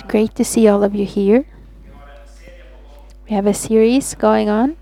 It's 0.00 0.10
great 0.10 0.34
to 0.36 0.44
see 0.46 0.66
all 0.66 0.82
of 0.82 0.94
you 0.94 1.04
here. 1.04 1.44
We 3.28 3.36
have 3.36 3.46
a 3.46 3.52
series 3.52 4.14
going 4.14 4.48
on, 4.48 4.78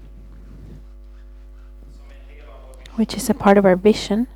which 2.95 3.17
is 3.17 3.29
a 3.29 3.35
part 3.35 3.59
of 3.59 3.65
our 3.65 3.75
vision. 3.75 4.29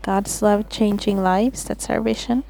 God's 0.00 0.40
love 0.40 0.70
changing 0.70 1.22
lives, 1.22 1.62
that's 1.62 1.90
our 1.90 2.00
vision. 2.00 2.42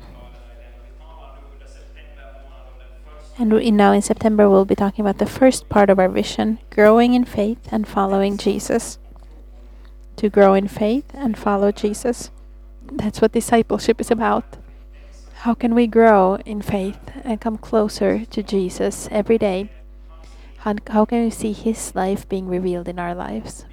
And 3.37 3.53
we, 3.53 3.73
now 3.73 3.91
in 3.91 4.03
September, 4.03 4.49
we'll 4.49 4.65
be 4.65 4.77
talking 4.77 5.05
about 5.05 5.19
the 5.19 5.27
first 5.27 5.69
part 5.69 5.91
of 5.91 5.99
our 5.99 6.09
vision 6.09 6.61
growing 6.71 7.15
in 7.15 7.25
faith 7.25 7.73
and 7.73 7.89
following 7.89 8.37
Jesus. 8.37 9.01
To 10.15 10.29
grow 10.29 10.55
in 10.55 10.69
faith 10.69 11.11
and 11.13 11.37
follow 11.37 11.73
Jesus. 11.73 12.31
That's 12.93 13.21
what 13.21 13.33
discipleship 13.33 14.01
is 14.01 14.13
about. 14.13 14.59
How 15.49 15.55
can 15.55 15.75
we 15.75 15.87
grow 15.87 16.37
in 16.45 16.61
faith 16.61 17.01
and 17.25 17.41
come 17.41 17.57
closer 17.57 18.27
to 18.27 18.43
Jesus 18.43 19.09
every 19.11 19.39
day? 19.39 19.71
How, 20.59 20.75
how 20.91 21.07
can 21.07 21.25
we 21.25 21.31
see 21.31 21.55
His 21.55 21.95
life 21.95 22.29
being 22.29 22.49
revealed 22.49 22.87
in 22.87 22.99
our 22.99 23.15
lives? 23.15 23.65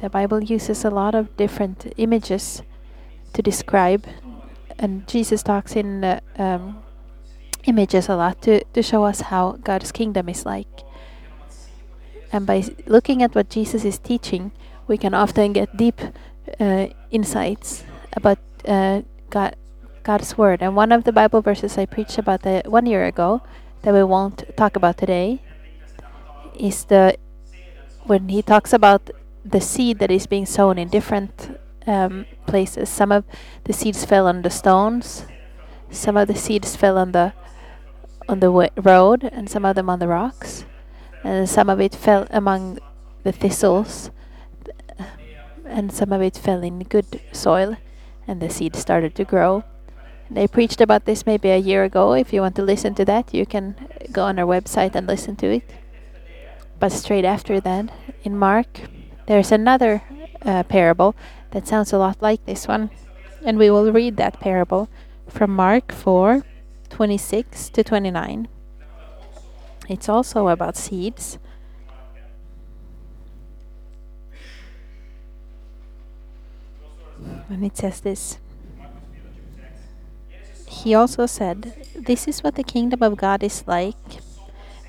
The 0.00 0.10
Bible 0.10 0.42
uses 0.42 0.84
a 0.84 0.90
lot 0.90 1.14
of 1.14 1.36
different 1.36 1.94
images 1.96 2.62
to 3.34 3.42
describe, 3.42 4.08
and 4.76 5.06
Jesus 5.06 5.44
talks 5.44 5.76
in 5.76 6.02
uh, 6.02 6.18
um, 6.36 6.82
images 7.66 8.08
a 8.08 8.16
lot 8.16 8.42
to, 8.42 8.64
to 8.64 8.82
show 8.82 9.04
us 9.04 9.20
how 9.20 9.52
God's 9.62 9.92
kingdom 9.92 10.28
is 10.28 10.44
like. 10.44 10.82
And 12.32 12.44
by 12.44 12.64
looking 12.88 13.22
at 13.22 13.36
what 13.36 13.50
Jesus 13.50 13.84
is 13.84 14.00
teaching, 14.00 14.50
we 14.88 14.98
can 14.98 15.14
often 15.14 15.52
get 15.52 15.76
deep 15.76 16.00
uh, 16.58 16.88
insights 17.12 17.84
about 18.14 18.38
uh, 18.66 19.02
God, 19.30 19.54
God's 20.06 20.38
word. 20.38 20.62
And 20.62 20.76
one 20.76 20.92
of 20.92 21.02
the 21.02 21.10
Bible 21.10 21.42
verses 21.42 21.76
I 21.76 21.84
preached 21.84 22.16
about 22.16 22.42
the 22.42 22.62
one 22.64 22.86
year 22.86 23.04
ago 23.06 23.42
that 23.82 23.92
we 23.92 24.04
won't 24.04 24.44
talk 24.56 24.76
about 24.76 24.98
today 24.98 25.42
is 26.54 26.84
the 26.84 27.18
when 28.04 28.28
he 28.28 28.40
talks 28.40 28.72
about 28.72 29.10
the 29.44 29.60
seed 29.60 29.98
that 29.98 30.12
is 30.12 30.28
being 30.28 30.46
sown 30.46 30.78
in 30.78 30.86
different 30.86 31.58
um, 31.88 32.24
places. 32.46 32.88
Some 32.88 33.10
of 33.10 33.24
the 33.64 33.72
seeds 33.72 34.04
fell 34.04 34.28
on 34.28 34.42
the 34.42 34.50
stones, 34.50 35.26
some 35.90 36.16
of 36.16 36.28
the 36.28 36.36
seeds 36.36 36.76
fell 36.76 36.98
on 36.98 37.10
the 37.10 37.32
on 38.28 38.38
the 38.38 38.50
road, 38.76 39.24
and 39.24 39.50
some 39.50 39.64
of 39.64 39.74
them 39.74 39.90
on 39.90 39.98
the 39.98 40.06
rocks, 40.06 40.64
and 41.24 41.48
some 41.48 41.68
of 41.68 41.80
it 41.80 41.96
fell 41.96 42.28
among 42.30 42.78
the 43.24 43.32
thistles, 43.32 44.10
and 45.66 45.90
some 45.90 46.12
of 46.12 46.22
it 46.22 46.38
fell 46.38 46.62
in 46.62 46.78
good 46.86 47.20
soil, 47.32 47.76
and 48.28 48.40
the 48.40 48.50
seed 48.50 48.76
started 48.76 49.16
to 49.16 49.24
grow. 49.24 49.64
They 50.30 50.46
preached 50.48 50.80
about 50.80 51.04
this 51.04 51.24
maybe 51.24 51.50
a 51.50 51.56
year 51.56 51.84
ago. 51.84 52.12
If 52.14 52.32
you 52.32 52.40
want 52.40 52.56
to 52.56 52.62
listen 52.62 52.94
to 52.96 53.04
that, 53.04 53.32
you 53.32 53.46
can 53.46 53.76
go 54.10 54.24
on 54.24 54.38
our 54.38 54.46
website 54.46 54.94
and 54.94 55.06
listen 55.06 55.36
to 55.36 55.46
it. 55.46 55.70
But 56.78 56.92
straight 56.92 57.24
after 57.24 57.60
that, 57.60 57.90
in 58.22 58.36
Mark, 58.36 58.80
there's 59.26 59.52
another 59.52 60.02
uh, 60.42 60.64
parable 60.64 61.14
that 61.52 61.66
sounds 61.66 61.92
a 61.92 61.98
lot 61.98 62.20
like 62.20 62.44
this 62.44 62.66
one. 62.66 62.90
And 63.44 63.58
we 63.58 63.70
will 63.70 63.92
read 63.92 64.16
that 64.16 64.40
parable 64.40 64.88
from 65.28 65.54
Mark 65.54 65.92
4 65.92 66.42
26 66.88 67.68
to 67.70 67.84
29. 67.84 68.48
It's 69.88 70.08
also 70.08 70.48
about 70.48 70.76
seeds. 70.76 71.38
And 77.48 77.64
it 77.64 77.76
says 77.76 78.00
this 78.00 78.38
he 80.82 80.94
also 80.94 81.26
said, 81.26 81.74
This 81.94 82.28
is 82.28 82.42
what 82.42 82.54
the 82.54 82.64
kingdom 82.64 83.02
of 83.02 83.16
God 83.16 83.42
is 83.42 83.64
like. 83.66 83.96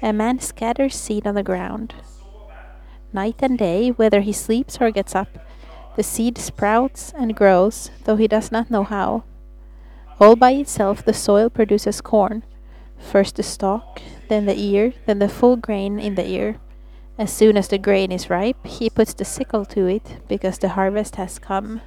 A 0.01 0.13
man 0.13 0.39
scatters 0.39 0.95
seed 0.95 1.25
on 1.25 1.35
the 1.35 1.43
ground. 1.43 1.95
Night 3.13 3.37
and 3.39 3.57
day, 3.57 3.89
whether 3.89 4.21
he 4.21 4.33
sleeps 4.33 4.77
or 4.79 4.91
gets 4.91 5.15
up, 5.15 5.39
the 5.95 6.03
seed 6.03 6.37
sprouts 6.37 7.13
and 7.17 7.35
grows, 7.35 7.89
though 8.03 8.17
he 8.17 8.27
does 8.27 8.51
not 8.51 8.69
know 8.69 8.83
how. 8.83 9.23
All 10.19 10.35
by 10.35 10.51
itself, 10.51 11.03
the 11.03 11.13
soil 11.13 11.49
produces 11.49 12.01
corn 12.01 12.43
first 12.99 13.35
the 13.35 13.43
stalk, 13.43 14.01
then 14.27 14.45
the 14.45 14.59
ear, 14.59 14.93
then 15.05 15.19
the 15.19 15.29
full 15.29 15.55
grain 15.55 15.99
in 15.99 16.15
the 16.15 16.27
ear. 16.27 16.57
As 17.17 17.31
soon 17.31 17.57
as 17.57 17.67
the 17.67 17.77
grain 17.77 18.11
is 18.11 18.29
ripe, 18.29 18.65
he 18.65 18.89
puts 18.89 19.13
the 19.13 19.25
sickle 19.25 19.65
to 19.65 19.87
it, 19.87 20.17
because 20.27 20.59
the 20.59 20.69
harvest 20.69 21.15
has 21.15 21.39
come. 21.39 21.81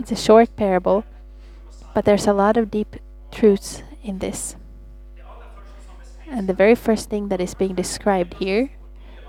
It's 0.00 0.12
a 0.12 0.16
short 0.16 0.56
parable, 0.56 1.04
but 1.94 2.06
there's 2.06 2.26
a 2.26 2.32
lot 2.32 2.56
of 2.56 2.70
deep 2.70 2.96
truths 3.30 3.82
in 4.02 4.18
this. 4.18 4.56
And 6.26 6.48
the 6.48 6.54
very 6.54 6.74
first 6.74 7.10
thing 7.10 7.28
that 7.28 7.38
is 7.38 7.52
being 7.52 7.74
described 7.74 8.40
here, 8.40 8.70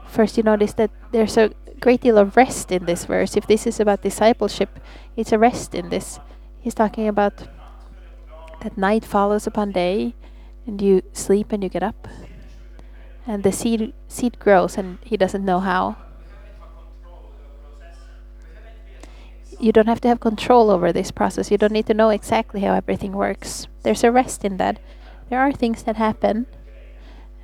first 0.08 0.38
you 0.38 0.44
notice 0.44 0.72
that 0.76 0.90
there's 1.12 1.36
a 1.36 1.52
great 1.82 2.00
deal 2.00 2.18
of 2.18 2.38
rest 2.38 2.72
in 2.72 2.86
this 2.86 3.04
verse. 3.04 3.36
If 3.36 3.48
this 3.48 3.68
is 3.68 3.82
about 3.82 4.02
discipleship, 4.02 4.80
it's 5.18 5.34
a 5.34 5.38
rest 5.38 5.76
in 5.76 5.90
this. 5.90 6.22
He's 6.62 6.74
talking 6.74 7.10
about 7.10 7.50
that 8.62 8.78
night 8.78 9.04
follows 9.04 9.46
upon 9.46 9.74
day, 9.74 10.16
and 10.66 10.82
you 10.82 11.02
sleep 11.12 11.52
and 11.52 11.62
you 11.62 11.70
get 11.70 11.84
up, 11.84 12.08
and 13.28 13.44
the 13.44 13.52
seed 13.52 13.94
seed 14.08 14.40
grows, 14.40 14.78
and 14.78 15.00
he 15.04 15.18
doesn't 15.18 15.44
know 15.44 15.60
how. 15.60 15.98
You 19.62 19.72
don't 19.72 19.88
have 19.88 20.02
to 20.02 20.08
have 20.08 20.20
control 20.20 20.70
over 20.70 20.92
this 20.92 21.12
process. 21.12 21.52
You 21.52 21.58
don't 21.58 21.72
need 21.72 21.86
to 21.88 21.94
know 21.94 22.10
exactly 22.10 22.62
how 22.62 22.74
everything 22.74 23.14
works. 23.14 23.68
There's 23.84 24.04
a 24.04 24.12
rest 24.12 24.44
in 24.44 24.58
that. 24.58 24.80
There 25.30 25.40
are 25.40 25.52
things 25.52 25.84
that 25.84 25.96
happen 25.96 26.48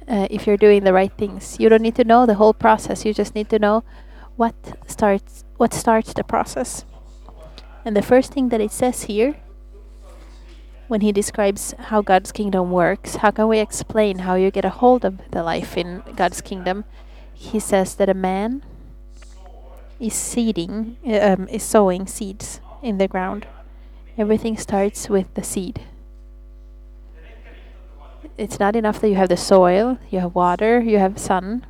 uh, 0.07 0.27
if 0.29 0.47
you're 0.47 0.57
doing 0.57 0.83
the 0.83 0.93
right 0.93 1.11
things. 1.17 1.57
You 1.59 1.69
don't 1.69 1.81
need 1.81 1.95
to 1.95 2.03
know 2.03 2.25
the 2.25 2.35
whole 2.35 2.53
process. 2.53 3.05
You 3.05 3.13
just 3.13 3.35
need 3.35 3.49
to 3.49 3.59
know 3.59 3.83
what 4.35 4.55
starts 4.87 5.43
what 5.57 5.73
starts 5.73 6.13
the 6.13 6.23
process. 6.23 6.85
And 7.85 7.95
the 7.95 8.01
first 8.01 8.33
thing 8.33 8.49
that 8.49 8.61
it 8.61 8.71
says 8.71 9.03
here 9.03 9.35
when 10.87 11.01
he 11.01 11.11
describes 11.11 11.73
how 11.77 12.01
God's 12.01 12.31
kingdom 12.31 12.71
works, 12.71 13.17
how 13.17 13.31
can 13.31 13.47
we 13.47 13.59
explain 13.59 14.19
how 14.19 14.35
you 14.35 14.51
get 14.51 14.65
a 14.65 14.69
hold 14.69 15.03
of 15.03 15.19
the 15.31 15.43
life 15.43 15.75
in 15.77 16.01
God's 16.15 16.41
kingdom? 16.41 16.85
He 17.33 17.59
says 17.59 17.95
that 17.95 18.09
a 18.09 18.13
man 18.13 18.63
is 19.99 20.13
seeding, 20.13 20.97
um, 21.05 21.47
is 21.47 21.63
sowing 21.63 22.07
seeds 22.07 22.61
in 22.81 22.97
the 22.97 23.07
ground. 23.07 23.47
Everything 24.17 24.57
starts 24.57 25.09
with 25.09 25.33
the 25.33 25.43
seed. 25.43 25.81
It's 28.37 28.59
not 28.59 28.75
enough 28.75 28.99
that 29.01 29.09
you 29.09 29.15
have 29.15 29.29
the 29.29 29.37
soil, 29.37 29.97
you 30.09 30.19
have 30.19 30.35
water, 30.35 30.79
you 30.79 30.99
have 30.99 31.17
sun. 31.17 31.65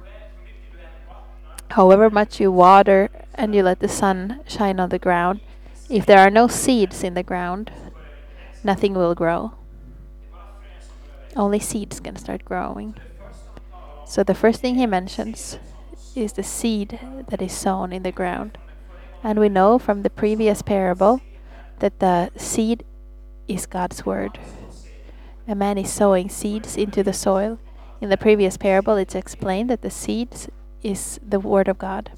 However 1.72 2.10
much 2.10 2.40
you 2.40 2.52
water 2.52 3.10
and 3.36 3.54
you 3.56 3.64
let 3.64 3.80
the 3.80 3.88
sun 3.88 4.42
shine 4.48 4.80
on 4.80 4.90
the 4.90 5.00
ground, 5.00 5.40
if 5.90 6.06
there 6.06 6.20
are 6.20 6.30
no 6.30 6.48
seeds 6.48 7.04
in 7.04 7.14
the 7.14 7.24
ground, 7.24 7.72
nothing 8.64 8.94
will 8.94 9.16
grow. 9.16 9.54
Only 11.36 11.60
seeds 11.60 12.00
can 12.00 12.16
start 12.16 12.44
growing. 12.44 12.96
So 14.06 14.24
the 14.24 14.36
first 14.36 14.60
thing 14.60 14.76
he 14.76 14.86
mentions 14.86 15.60
is 16.18 16.34
the 16.34 16.44
seed 16.44 17.00
that 17.30 17.42
is 17.42 17.54
sown 17.54 17.94
in 17.94 18.04
the 18.04 18.12
ground. 18.12 18.58
And 19.24 19.40
we 19.40 19.50
know 19.50 19.78
from 19.78 20.02
the 20.02 20.10
previous 20.10 20.62
parable 20.62 21.22
that 21.80 22.00
the 22.00 22.32
seed 22.36 22.84
is 23.48 23.66
God's 23.66 24.06
word. 24.06 24.40
A 25.48 25.56
man 25.56 25.78
is 25.78 25.92
sowing 25.92 26.28
seeds 26.28 26.76
into 26.76 27.04
the 27.04 27.14
soil. 27.14 27.60
In 28.02 28.10
the 28.10 28.18
previous 28.18 28.58
parable, 28.58 28.96
it's 28.96 29.16
explained 29.16 29.70
that 29.70 29.82
the 29.82 29.90
seed 29.92 30.36
is 30.82 31.20
the 31.26 31.40
word 31.40 31.68
of 31.68 31.78
God. 31.78 32.12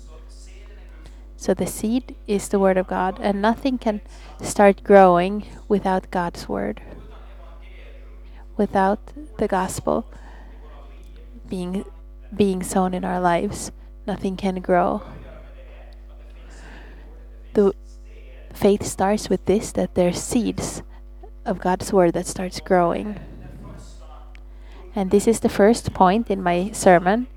So 1.36 1.54
the 1.54 1.68
seed 1.68 2.16
is 2.28 2.50
the 2.50 2.60
word 2.60 2.78
of 2.78 2.88
God, 2.88 3.18
and 3.22 3.42
nothing 3.42 3.78
can 3.78 4.02
start 4.42 4.84
growing 4.84 5.46
without 5.70 6.12
God's 6.12 6.50
word, 6.50 6.82
without 8.58 9.14
the 9.38 9.48
gospel 9.48 10.06
being 11.48 11.86
being 12.36 12.62
sown 12.62 12.94
in 12.94 13.04
our 13.04 13.20
lives 13.20 13.72
nothing 14.10 14.36
can 14.36 14.60
grow. 14.60 15.04
The 17.54 17.74
faith 18.52 18.84
starts 18.84 19.30
with 19.30 19.46
this 19.46 19.72
that 19.74 19.94
there's 19.94 20.20
seeds 20.20 20.82
of 21.46 21.60
God's 21.60 21.94
word 21.94 22.14
that 22.14 22.26
starts 22.26 22.60
growing. 22.60 23.20
And 24.96 25.12
this 25.12 25.28
is 25.28 25.42
the 25.42 25.56
first 25.62 25.94
point 25.94 26.32
in 26.32 26.42
my 26.42 26.72
sermon. 26.72 27.28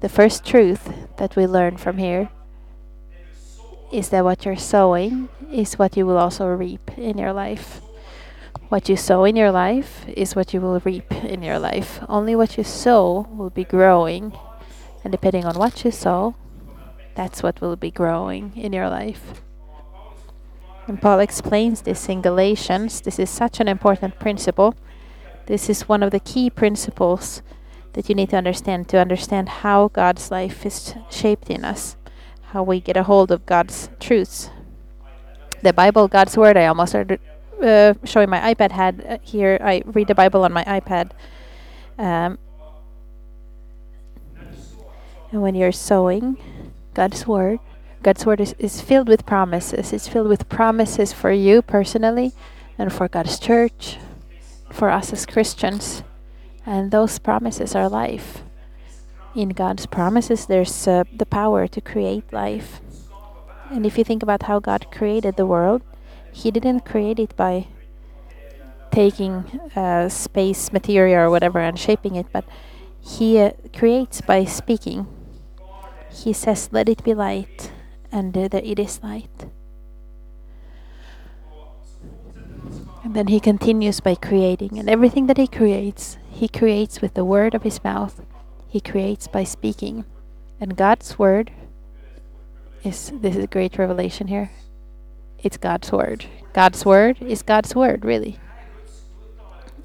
The 0.00 0.08
first 0.08 0.42
truth 0.42 0.88
that 1.18 1.36
we 1.36 1.46
learn 1.46 1.76
from 1.76 1.98
here 1.98 2.30
is 3.92 4.08
that 4.08 4.24
what 4.24 4.46
you're 4.46 4.56
sowing 4.56 5.28
is 5.52 5.78
what 5.78 5.98
you 5.98 6.06
will 6.06 6.16
also 6.16 6.46
reap 6.46 6.96
in 6.96 7.18
your 7.18 7.34
life. 7.34 7.82
What 8.70 8.88
you 8.88 8.96
sow 8.96 9.24
in 9.24 9.36
your 9.36 9.52
life 9.52 10.08
is 10.08 10.34
what 10.34 10.54
you 10.54 10.62
will 10.62 10.80
reap 10.80 11.12
in 11.12 11.42
your 11.42 11.58
life. 11.58 12.00
Only 12.08 12.34
what 12.34 12.56
you 12.56 12.64
sow 12.64 13.28
will 13.36 13.50
be 13.50 13.64
growing 13.64 14.32
And 15.04 15.12
depending 15.12 15.44
on 15.44 15.58
what 15.58 15.84
you 15.84 15.90
sow, 15.90 16.34
that's 17.14 17.42
what 17.42 17.60
will 17.60 17.76
be 17.76 17.90
growing 17.90 18.52
in 18.56 18.72
your 18.72 18.88
life. 18.88 19.42
And 20.86 21.00
Paul 21.00 21.20
explains 21.20 21.82
this 21.82 22.08
in 22.08 22.22
Galatians. 22.22 23.00
This 23.00 23.18
is 23.18 23.30
such 23.30 23.60
an 23.60 23.68
important 23.68 24.18
principle. 24.18 24.74
This 25.46 25.68
is 25.68 25.88
one 25.88 26.02
of 26.02 26.10
the 26.10 26.20
key 26.20 26.50
principles 26.50 27.42
that 27.92 28.08
you 28.08 28.14
need 28.14 28.30
to 28.30 28.36
understand 28.36 28.88
to 28.88 28.98
understand 28.98 29.48
how 29.48 29.88
God's 29.88 30.30
life 30.30 30.64
is 30.64 30.94
shaped 31.10 31.50
in 31.50 31.64
us, 31.64 31.96
how 32.52 32.62
we 32.62 32.80
get 32.80 32.96
a 32.96 33.02
hold 33.02 33.30
of 33.30 33.44
God's 33.46 33.90
truths. 34.00 34.50
The 35.62 35.72
Bible, 35.72 36.08
God's 36.08 36.36
Word, 36.36 36.56
I 36.56 36.66
almost 36.66 36.92
started 36.92 37.20
uh, 37.62 37.94
showing 38.04 38.30
my 38.30 38.54
iPad 38.54 38.72
had 38.72 39.04
uh, 39.08 39.18
here. 39.22 39.58
I 39.62 39.82
read 39.86 40.08
the 40.08 40.14
Bible 40.14 40.44
on 40.44 40.52
my 40.52 40.64
iPad. 40.64 41.10
Um, 41.98 42.38
and 45.32 45.40
when 45.40 45.54
you're 45.54 45.72
sowing 45.72 46.36
God's 46.94 47.26
Word, 47.26 47.58
God's 48.02 48.26
Word 48.26 48.40
is, 48.40 48.54
is 48.58 48.80
filled 48.80 49.08
with 49.08 49.24
promises. 49.24 49.92
It's 49.92 50.06
filled 50.06 50.28
with 50.28 50.48
promises 50.48 51.12
for 51.12 51.32
you 51.32 51.62
personally 51.62 52.32
and 52.76 52.92
for 52.92 53.08
God's 53.08 53.38
church, 53.38 53.96
for 54.70 54.90
us 54.90 55.12
as 55.12 55.24
Christians. 55.24 56.02
And 56.66 56.90
those 56.90 57.18
promises 57.18 57.74
are 57.74 57.88
life. 57.88 58.42
In 59.34 59.50
God's 59.50 59.86
promises, 59.86 60.46
there's 60.46 60.86
uh, 60.86 61.04
the 61.16 61.24
power 61.24 61.66
to 61.66 61.80
create 61.80 62.30
life. 62.32 62.80
And 63.70 63.86
if 63.86 63.96
you 63.96 64.04
think 64.04 64.22
about 64.22 64.42
how 64.42 64.60
God 64.60 64.88
created 64.92 65.36
the 65.36 65.46
world, 65.46 65.80
He 66.30 66.50
didn't 66.50 66.80
create 66.80 67.18
it 67.18 67.34
by 67.36 67.68
taking 68.90 69.44
uh, 69.74 70.10
space 70.10 70.70
material 70.72 71.22
or 71.22 71.30
whatever 71.30 71.58
and 71.58 71.78
shaping 71.78 72.16
it, 72.16 72.26
but 72.32 72.44
He 73.00 73.38
uh, 73.38 73.52
creates 73.72 74.20
by 74.20 74.44
speaking. 74.44 75.06
He 76.12 76.32
says, 76.32 76.68
Let 76.72 76.88
it 76.88 77.02
be 77.02 77.14
light, 77.14 77.72
and 78.10 78.36
uh, 78.36 78.48
it 78.52 78.78
is 78.78 79.02
light. 79.02 79.46
And 83.04 83.14
then 83.14 83.26
He 83.26 83.40
continues 83.40 84.00
by 84.00 84.14
creating, 84.14 84.78
and 84.78 84.88
everything 84.88 85.26
that 85.26 85.36
He 85.36 85.46
creates, 85.46 86.18
He 86.30 86.48
creates 86.48 87.00
with 87.00 87.14
the 87.14 87.24
word 87.24 87.54
of 87.54 87.62
His 87.62 87.82
mouth. 87.82 88.20
He 88.68 88.80
creates 88.80 89.26
by 89.26 89.44
speaking. 89.44 90.04
And 90.60 90.76
God's 90.76 91.18
word 91.18 91.50
is 92.84 93.12
this 93.14 93.36
is 93.36 93.44
a 93.44 93.48
great 93.48 93.78
revelation 93.78 94.28
here. 94.28 94.50
It's 95.38 95.56
God's 95.56 95.90
word. 95.90 96.26
God's 96.52 96.84
word 96.84 97.20
is 97.20 97.42
God's 97.42 97.74
word, 97.74 98.04
really. 98.04 98.38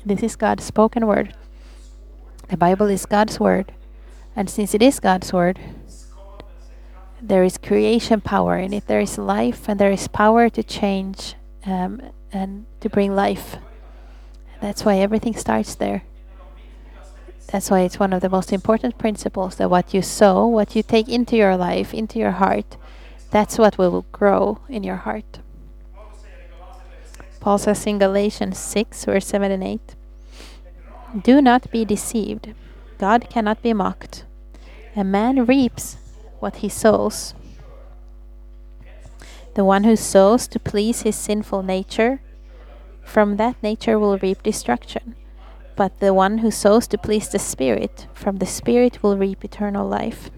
This 0.06 0.22
is 0.22 0.36
God's 0.36 0.64
spoken 0.64 1.08
word. 1.08 1.34
The 2.50 2.58
Bible 2.58 2.88
is 2.88 3.06
God's 3.06 3.40
word. 3.40 3.74
And 4.36 4.50
since 4.50 4.76
it 4.76 4.82
is 4.84 5.00
God's 5.00 5.34
word, 5.34 5.60
there 7.22 7.44
is 7.44 7.58
creation 7.58 8.22
power 8.22 8.58
in 8.58 8.74
it. 8.74 8.88
There 8.88 9.00
is 9.00 9.18
life 9.18 9.68
and 9.68 9.80
there 9.80 9.92
is 9.92 10.08
power 10.08 10.50
to 10.50 10.64
change 10.64 11.36
um, 11.66 12.02
and 12.32 12.66
to 12.82 12.90
bring 12.90 13.16
life. 13.16 13.58
That's 14.62 14.86
why 14.86 14.98
everything 14.98 15.36
starts 15.36 15.76
there. 15.76 16.04
That's 17.52 17.72
why 17.72 17.82
it's 17.82 18.00
one 18.00 18.12
of 18.12 18.22
the 18.22 18.30
most 18.30 18.52
important 18.52 18.98
principles 18.98 19.56
that 19.56 19.70
what 19.70 19.94
you 19.94 20.02
sow, 20.02 20.46
what 20.46 20.76
you 20.76 20.84
take 20.84 21.08
into 21.08 21.38
your 21.38 21.56
life, 21.56 21.94
into 21.94 22.20
your 22.20 22.32
heart, 22.32 22.76
that's 23.32 23.58
what 23.58 23.78
will 23.78 24.06
grow 24.12 24.60
in 24.68 24.84
your 24.84 24.98
heart. 24.98 25.40
Paul 27.40 27.58
says 27.58 27.86
in 27.86 28.00
Galatians 28.00 28.58
6, 28.58 29.06
verse 29.06 29.26
7 29.28 29.52
and 29.52 29.64
8 29.64 29.96
Do 31.24 31.42
not 31.42 31.72
be 31.72 31.86
deceived. 31.86 32.54
God 32.98 33.30
cannot 33.30 33.62
be 33.62 33.74
mocked. 33.74 34.26
A 34.96 35.04
man 35.04 35.46
reaps 35.46 35.98
what 36.40 36.58
he 36.58 36.70
sows. 36.70 37.34
The 39.56 39.66
one 39.66 39.84
who 39.84 39.96
sows 39.96 40.48
to 40.50 40.60
please 40.60 41.02
his 41.02 41.16
sinful 41.16 41.64
nature, 41.64 42.22
from 43.04 43.38
that 43.38 43.62
nature 43.64 43.98
will 43.98 44.18
reap 44.18 44.44
destruction. 44.44 45.16
But 45.76 46.00
the 46.00 46.14
one 46.14 46.40
who 46.40 46.52
sows 46.52 46.88
to 46.88 46.98
please 46.98 47.30
the 47.30 47.40
Spirit, 47.40 48.08
from 48.14 48.38
the 48.38 48.46
Spirit 48.46 49.02
will 49.02 49.18
reap 49.18 49.44
eternal 49.44 49.88
life. 49.88 50.30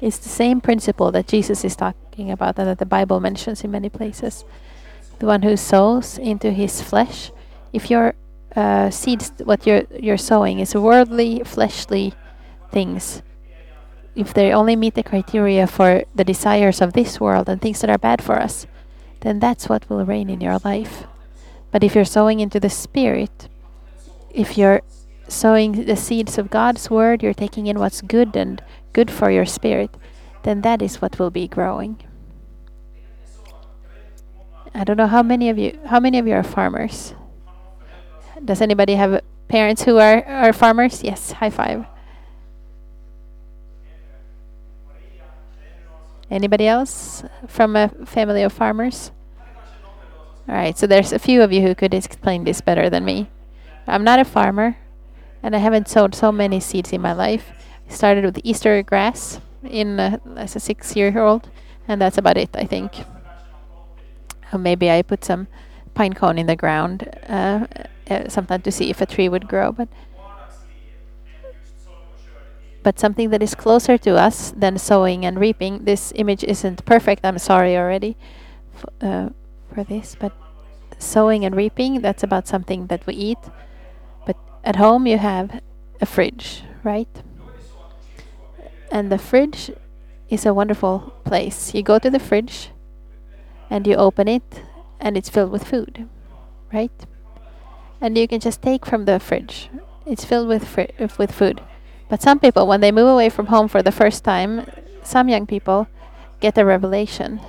It's 0.00 0.18
the 0.18 0.28
same 0.28 0.60
principle 0.60 1.12
that 1.12 1.28
Jesus 1.28 1.64
is 1.64 1.76
talking 1.76 2.30
about 2.30 2.58
and 2.58 2.68
that 2.68 2.78
the 2.78 2.86
Bible 2.86 3.20
mentions 3.20 3.62
in 3.62 3.70
many 3.70 3.88
places. 3.88 4.44
The 5.18 5.26
one 5.26 5.42
who 5.42 5.56
sows 5.56 6.18
into 6.18 6.50
his 6.50 6.82
flesh, 6.82 7.30
if 7.72 7.90
your 7.90 8.14
uh, 8.56 8.90
seeds, 8.90 9.32
what 9.44 9.66
you're 9.66 9.84
you're 9.98 10.18
sowing 10.18 10.58
is 10.58 10.74
worldly, 10.74 11.42
fleshly 11.44 12.14
things. 12.70 13.22
If 14.14 14.34
they 14.34 14.52
only 14.52 14.76
meet 14.76 14.94
the 14.94 15.02
criteria 15.02 15.66
for 15.66 16.04
the 16.14 16.24
desires 16.24 16.80
of 16.80 16.92
this 16.92 17.20
world 17.20 17.48
and 17.48 17.60
things 17.60 17.80
that 17.80 17.90
are 17.90 17.98
bad 17.98 18.22
for 18.22 18.38
us, 18.38 18.66
then 19.20 19.38
that's 19.38 19.68
what 19.68 19.88
will 19.88 20.04
reign 20.04 20.28
in 20.28 20.40
your 20.40 20.58
life. 20.64 21.04
But 21.70 21.82
if 21.82 21.94
you're 21.94 22.04
sowing 22.04 22.40
into 22.40 22.60
the 22.60 22.68
Spirit, 22.68 23.48
if 24.30 24.58
you're 24.58 24.82
sowing 25.28 25.86
the 25.86 25.96
seeds 25.96 26.38
of 26.38 26.50
God's 26.50 26.90
word, 26.90 27.22
you're 27.22 27.34
taking 27.34 27.66
in 27.66 27.78
what's 27.78 28.02
good 28.02 28.36
and 28.36 28.62
good 28.92 29.10
for 29.10 29.30
your 29.30 29.46
spirit, 29.46 29.90
then 30.42 30.60
that 30.62 30.82
is 30.82 31.00
what 31.00 31.18
will 31.18 31.30
be 31.30 31.48
growing. 31.48 32.02
I 34.74 34.84
don't 34.84 34.96
know 34.96 35.06
how 35.06 35.22
many 35.22 35.48
of 35.48 35.58
you 35.58 35.78
how 35.86 36.00
many 36.00 36.18
of 36.18 36.26
you 36.26 36.34
are 36.34 36.42
farmers? 36.42 37.14
Does 38.44 38.60
anybody 38.60 38.94
have 38.94 39.20
parents 39.48 39.82
who 39.84 39.98
are, 39.98 40.24
are 40.24 40.52
farmers? 40.52 41.04
Yes, 41.04 41.32
high 41.32 41.50
five. 41.50 41.84
Anybody 46.32 46.66
else 46.66 47.24
from 47.46 47.76
a 47.76 47.90
family 48.06 48.42
of 48.42 48.54
farmers? 48.54 49.10
All 50.48 50.54
right, 50.54 50.76
so 50.78 50.86
there's 50.86 51.12
a 51.12 51.18
few 51.18 51.42
of 51.42 51.52
you 51.52 51.60
who 51.60 51.74
could 51.74 51.92
explain 51.92 52.44
this 52.44 52.62
better 52.62 52.88
than 52.88 53.04
me. 53.04 53.28
I'm 53.86 54.02
not 54.02 54.18
a 54.18 54.24
farmer, 54.24 54.78
and 55.42 55.54
I 55.54 55.58
haven't 55.58 55.88
sowed 55.88 56.14
so 56.14 56.32
many 56.32 56.58
seeds 56.58 56.90
in 56.90 57.02
my 57.02 57.12
life 57.12 57.52
I 57.86 57.92
started 57.92 58.24
with 58.24 58.40
Easter 58.44 58.82
grass 58.82 59.42
in 59.62 60.00
uh, 60.00 60.16
as 60.36 60.56
a 60.56 60.60
six-year-old, 60.60 61.50
and 61.86 62.00
that's 62.00 62.16
about 62.16 62.38
it, 62.38 62.48
I 62.54 62.64
think. 62.64 63.04
Or 64.54 64.58
maybe 64.58 64.90
I 64.90 65.02
put 65.02 65.26
some 65.26 65.48
pine 65.92 66.14
cone 66.14 66.38
in 66.38 66.46
the 66.46 66.56
ground 66.56 67.10
uh, 67.28 67.66
uh, 68.08 68.28
sometime 68.30 68.62
to 68.62 68.72
see 68.72 68.88
if 68.88 69.02
a 69.02 69.06
tree 69.06 69.28
would 69.28 69.48
grow, 69.48 69.70
but 69.70 69.88
but 72.82 72.98
something 72.98 73.30
that 73.30 73.42
is 73.42 73.54
closer 73.54 73.96
to 73.98 74.16
us 74.16 74.52
than 74.56 74.78
sowing 74.78 75.24
and 75.24 75.38
reaping. 75.38 75.84
This 75.84 76.12
image 76.16 76.44
isn't 76.44 76.84
perfect. 76.84 77.24
I'm 77.24 77.38
sorry 77.38 77.76
already 77.76 78.16
uh, 79.00 79.30
for 79.72 79.84
this, 79.84 80.16
but 80.18 80.32
sowing 80.98 81.44
and 81.44 81.54
reaping 81.56 82.00
that's 82.00 82.22
about 82.22 82.46
something 82.46 82.86
that 82.86 83.06
we 83.06 83.14
eat. 83.14 83.38
But 84.26 84.36
at 84.64 84.76
home 84.76 85.06
you 85.06 85.18
have 85.18 85.60
a 86.00 86.06
fridge, 86.06 86.62
right? 86.82 87.08
And 88.90 89.10
the 89.10 89.18
fridge 89.18 89.70
is 90.28 90.46
a 90.46 90.54
wonderful 90.54 91.12
place. 91.24 91.74
You 91.74 91.82
go 91.82 91.98
to 91.98 92.10
the 92.10 92.18
fridge 92.18 92.70
and 93.70 93.86
you 93.86 93.94
open 93.96 94.28
it 94.28 94.62
and 95.00 95.16
it's 95.16 95.28
filled 95.28 95.50
with 95.50 95.64
food, 95.64 96.08
right? 96.72 96.92
And 98.00 98.18
you 98.18 98.26
can 98.28 98.40
just 98.40 98.62
take 98.62 98.84
from 98.84 99.04
the 99.04 99.18
fridge. 99.20 99.70
It's 100.06 100.24
filled 100.24 100.48
with 100.48 100.66
fri- 100.66 100.92
with 101.18 101.32
food. 101.32 101.60
But 102.12 102.20
some 102.20 102.36
people 102.36 102.66
when 102.68 102.84
they 102.84 102.92
move 102.92 103.08
away 103.08 103.30
from 103.32 103.46
home 103.46 103.68
for 103.72 103.80
the 103.80 103.88
first 103.90 104.20
time, 104.20 104.68
some 105.02 105.32
young 105.32 105.46
people 105.48 105.88
get 106.44 106.58
a 106.58 106.64
revelation. 106.68 107.40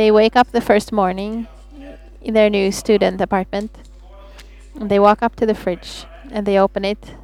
They 0.00 0.08
wake 0.08 0.34
up 0.34 0.48
the 0.48 0.64
first 0.64 0.96
morning 0.96 1.46
in 2.22 2.32
their 2.32 2.48
new 2.48 2.72
student 2.72 3.20
apartment. 3.20 3.76
And 4.80 4.88
they 4.88 4.98
walk 4.98 5.20
up 5.20 5.36
to 5.36 5.44
the 5.44 5.54
fridge 5.54 6.06
and 6.32 6.46
they 6.46 6.56
open 6.56 6.86
it. 6.86 7.20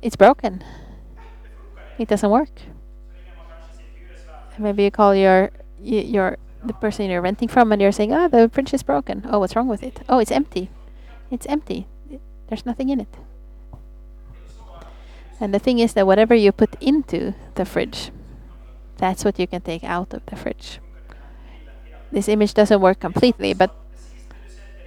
It's 0.00 0.16
broken 0.16 0.64
it 1.98 2.08
doesn't 2.08 2.30
work. 2.30 2.50
Maybe 4.58 4.84
you 4.84 4.90
call 4.90 5.14
your 5.14 5.50
your 5.80 6.38
the 6.64 6.72
person 6.72 7.10
you're 7.10 7.20
renting 7.20 7.48
from 7.48 7.72
and 7.72 7.80
you're 7.80 7.92
saying, 7.92 8.12
"Oh, 8.12 8.28
the 8.28 8.48
fridge 8.48 8.72
is 8.72 8.82
broken. 8.82 9.24
Oh, 9.28 9.38
what's 9.38 9.54
wrong 9.54 9.68
with 9.68 9.82
it? 9.82 10.00
Oh, 10.08 10.18
it's 10.18 10.32
empty. 10.32 10.70
It's 11.30 11.46
empty. 11.46 11.86
There's 12.48 12.64
nothing 12.64 12.88
in 12.88 13.00
it." 13.00 13.12
And 15.40 15.52
the 15.52 15.58
thing 15.58 15.78
is 15.78 15.92
that 15.94 16.06
whatever 16.06 16.34
you 16.34 16.52
put 16.52 16.74
into 16.80 17.34
the 17.54 17.64
fridge, 17.64 18.10
that's 18.96 19.24
what 19.24 19.38
you 19.38 19.46
can 19.46 19.60
take 19.60 19.84
out 19.84 20.14
of 20.14 20.24
the 20.26 20.36
fridge. 20.36 20.80
This 22.10 22.28
image 22.28 22.54
doesn't 22.54 22.80
work 22.80 23.00
completely, 23.00 23.52
but 23.52 23.74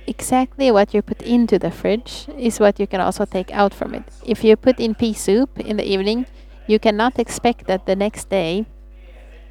exactly 0.08 0.72
what 0.72 0.94
you 0.94 1.02
put 1.02 1.22
into 1.22 1.60
the 1.60 1.70
fridge 1.70 2.26
is 2.36 2.60
what 2.60 2.80
you 2.80 2.88
can 2.88 3.02
also 3.02 3.26
take 3.26 3.52
out 3.52 3.74
from 3.74 3.94
it. 3.94 4.04
If 4.26 4.44
you 4.44 4.56
put 4.56 4.80
in 4.80 4.96
pea 4.96 5.14
soup 5.14 5.60
in 5.60 5.78
the 5.78 5.86
evening, 5.86 6.26
you 6.66 6.80
cannot 6.80 7.20
expect 7.20 7.68
that 7.68 7.86
the 7.86 7.96
next 7.96 8.30
day 8.30 8.66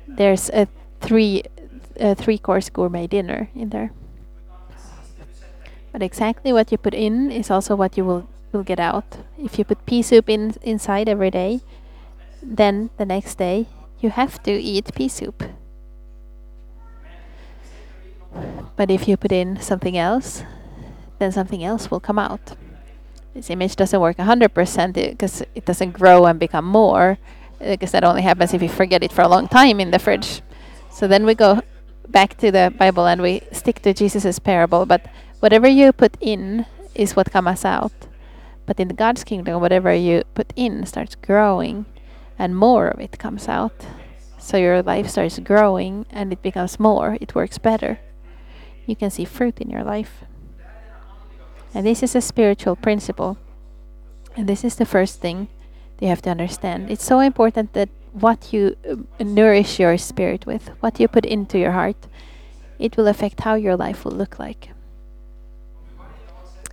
there's 0.07 0.51
a 0.51 0.67
three 1.01 1.45
a 2.01 2.15
three 2.15 2.39
course 2.39 2.71
gourmet 2.71 3.07
dinner 3.07 3.51
in 3.55 3.71
there. 3.71 3.93
But 5.93 6.03
exactly 6.03 6.53
what 6.53 6.71
you 6.71 6.79
put 6.79 6.95
in 6.95 7.31
is 7.31 7.51
also 7.51 7.75
what 7.75 7.97
you 7.97 8.05
will 8.05 8.29
will 8.59 8.65
get 8.65 8.81
out. 8.81 9.19
If 9.39 9.59
you 9.59 9.65
put 9.65 9.87
pea 9.87 10.03
soup 10.03 10.29
in 10.29 10.55
inside 10.63 11.09
every 11.09 11.31
day, 11.31 11.61
then 12.43 12.91
the 12.99 13.07
next 13.07 13.39
day 13.39 13.67
you 14.01 14.11
have 14.11 14.43
to 14.43 14.51
eat 14.51 14.95
pea 14.95 15.09
soup. 15.09 15.45
But 18.77 18.91
if 18.91 19.09
you 19.09 19.17
put 19.17 19.33
in 19.33 19.61
something 19.61 19.97
else, 19.97 20.43
then 21.19 21.33
something 21.33 21.63
else 21.65 21.91
will 21.91 22.01
come 22.01 22.19
out. 22.19 22.57
This 23.35 23.51
image 23.51 23.77
doesn't 23.77 24.01
work 24.01 24.17
100% 24.17 24.95
because 24.95 25.43
uh, 25.43 25.45
it 25.55 25.65
doesn't 25.65 25.93
grow 25.93 26.27
and 26.27 26.39
become 26.39 26.65
more, 26.65 27.19
uh, 27.61 27.71
because 27.71 27.93
that 27.93 28.05
only 28.05 28.23
happens 28.23 28.55
if 28.55 28.63
you 28.63 28.69
forget 28.69 29.03
it 29.03 29.13
for 29.13 29.23
a 29.23 29.29
long 29.29 29.47
time 29.49 29.81
in 29.81 29.91
the 29.91 29.99
fridge. 29.99 30.43
So 30.91 31.07
then 31.07 31.25
we 31.25 31.35
go 31.35 31.63
back 32.09 32.37
to 32.39 32.51
the 32.51 32.73
Bible 32.77 33.07
and 33.07 33.23
we 33.23 33.43
stick 33.53 33.83
to 33.83 33.95
Jesus's 33.95 34.39
parable. 34.39 34.87
But 34.87 35.07
whatever 35.41 35.69
you 35.69 35.93
put 35.93 36.17
in 36.21 36.67
is 36.95 37.15
what 37.15 37.31
comes 37.31 37.65
out. 37.65 38.08
But 38.69 38.79
in 38.79 38.89
God's 38.89 39.25
kingdom, 39.25 39.63
whatever 39.63 39.95
you 39.95 40.25
put 40.35 40.53
in 40.55 40.85
starts 40.85 41.15
growing 41.15 41.87
and 42.39 42.55
more 42.55 42.89
of 42.89 43.01
it 43.01 43.19
comes 43.19 43.49
out. 43.49 43.87
So 44.39 44.59
your 44.59 44.83
life 44.83 45.09
starts 45.09 45.39
growing 45.39 46.05
and 46.11 46.35
it 46.35 46.43
becomes 46.43 46.79
more, 46.79 47.17
it 47.19 47.35
works 47.35 47.57
better. 47.57 47.99
You 48.85 48.95
can 48.95 49.09
see 49.09 49.25
fruit 49.25 49.59
in 49.59 49.71
your 49.71 49.85
life. 49.85 50.23
And 51.73 51.87
this 51.87 52.03
is 52.03 52.15
a 52.15 52.21
spiritual 52.21 52.77
principle. 52.77 53.39
And 54.37 54.47
this 54.47 54.63
is 54.65 54.77
the 54.77 54.85
first 54.85 55.19
thing 55.19 55.49
you 55.99 56.09
have 56.09 56.21
to 56.23 56.31
understand. 56.31 56.91
It's 56.91 57.05
so 57.05 57.21
important 57.21 57.73
that 57.73 57.89
what 58.13 58.53
you 58.53 58.77
uh, 58.87 58.97
nourish 59.25 59.81
your 59.81 59.97
spirit 59.97 60.45
with, 60.45 60.69
what 60.81 61.01
you 61.01 61.09
put 61.09 61.25
into 61.25 61.59
your 61.59 61.73
heart, 61.73 62.07
it 62.79 62.99
will 62.99 63.09
affect 63.09 63.41
how 63.41 63.55
your 63.55 63.77
life 63.77 64.05
will 64.05 64.13
look 64.13 64.39
like. 64.39 64.73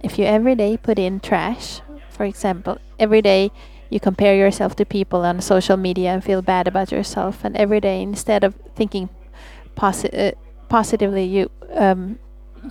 If 0.04 0.20
you 0.20 0.25
every 0.25 0.56
day 0.56 0.78
put 0.78 1.00
in 1.00 1.20
trash, 1.20 1.82
for 2.15 2.25
example, 2.25 2.77
every 2.98 3.22
day 3.22 3.51
you 3.89 4.00
compare 4.00 4.36
yourself 4.36 4.75
to 4.77 4.86
people 4.86 5.25
on 5.25 5.41
social 5.41 5.77
media 5.77 6.10
and 6.13 6.24
feel 6.24 6.41
bad 6.41 6.67
about 6.67 6.91
yourself, 6.91 7.43
and 7.43 7.55
every 7.55 7.79
day 7.79 8.01
instead 8.01 8.43
of 8.43 8.55
thinking 8.75 9.10
posi- 9.75 10.13
uh, 10.17 10.31
positively, 10.69 11.25
you 11.25 11.51
um, 11.74 12.17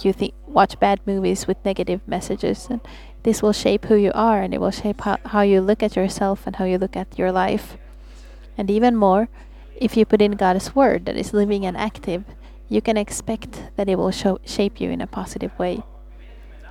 you 0.02 0.12
think 0.12 0.34
watch 0.46 0.78
bad 0.80 1.00
movies 1.06 1.46
with 1.46 1.64
negative 1.64 2.00
messages, 2.06 2.66
and 2.70 2.80
this 3.22 3.42
will 3.42 3.52
shape 3.52 3.84
who 3.86 3.94
you 3.94 4.12
are, 4.14 4.42
and 4.42 4.52
it 4.52 4.60
will 4.60 4.70
shape 4.70 5.02
how, 5.02 5.18
how 5.26 5.42
you 5.42 5.60
look 5.60 5.82
at 5.82 5.96
yourself 5.96 6.46
and 6.46 6.56
how 6.56 6.64
you 6.64 6.78
look 6.78 6.96
at 6.96 7.18
your 7.18 7.30
life. 7.30 7.76
And 8.58 8.70
even 8.70 8.96
more, 8.96 9.28
if 9.76 9.96
you 9.96 10.04
put 10.04 10.22
in 10.22 10.32
God's 10.32 10.74
word 10.74 11.06
that 11.06 11.16
is 11.16 11.32
living 11.32 11.66
and 11.66 11.76
active, 11.76 12.24
you 12.68 12.80
can 12.80 12.96
expect 12.96 13.70
that 13.76 13.88
it 13.88 13.96
will 13.96 14.10
show, 14.10 14.38
shape 14.44 14.80
you 14.80 14.90
in 14.90 15.00
a 15.00 15.06
positive 15.06 15.56
way. 15.58 15.82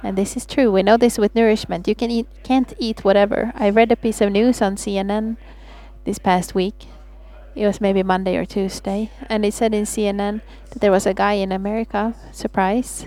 And 0.03 0.17
this 0.17 0.35
is 0.35 0.45
true. 0.45 0.69
We 0.69 0.83
know 0.83 0.97
this 0.97 1.17
with 1.17 1.33
nourishment. 1.33 1.87
You 1.87 1.95
can 1.95 2.11
eat, 2.11 2.27
can't 2.43 2.73
eat 2.77 3.05
whatever. 3.05 3.53
I 3.55 3.69
read 3.69 3.91
a 3.91 3.95
piece 3.95 4.19
of 4.19 4.31
news 4.31 4.61
on 4.61 4.75
CNN 4.75 5.37
this 6.03 6.19
past 6.19 6.53
week. 6.53 6.87
It 7.55 7.65
was 7.65 7.79
maybe 7.79 8.03
Monday 8.03 8.35
or 8.35 8.45
Tuesday, 8.45 9.11
and 9.29 9.45
it 9.45 9.53
said 9.53 9.73
in 9.73 9.85
CNN 9.85 10.41
that 10.71 10.81
there 10.81 10.91
was 10.91 11.05
a 11.05 11.13
guy 11.13 11.33
in 11.33 11.51
America. 11.51 12.15
Surprise! 12.31 13.05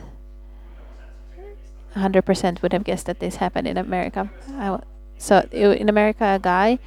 100% 1.97 2.62
would 2.62 2.73
have 2.73 2.85
guessed 2.85 3.07
that 3.07 3.21
this 3.21 3.37
happened 3.37 3.67
in 3.67 3.76
America. 3.76 4.31
so 5.19 5.41
in 5.50 5.88
America, 5.88 6.25
a 6.25 6.38
guy 6.38 6.79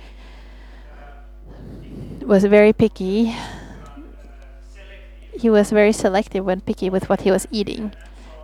was 2.21 2.45
very 2.45 2.71
picky. 2.71 3.35
He 5.33 5.49
was 5.49 5.71
very 5.71 5.91
selective 5.91 6.45
when 6.45 6.61
picky 6.61 6.89
with 6.89 7.09
what 7.09 7.21
he 7.21 7.31
was 7.31 7.47
eating. 7.51 7.93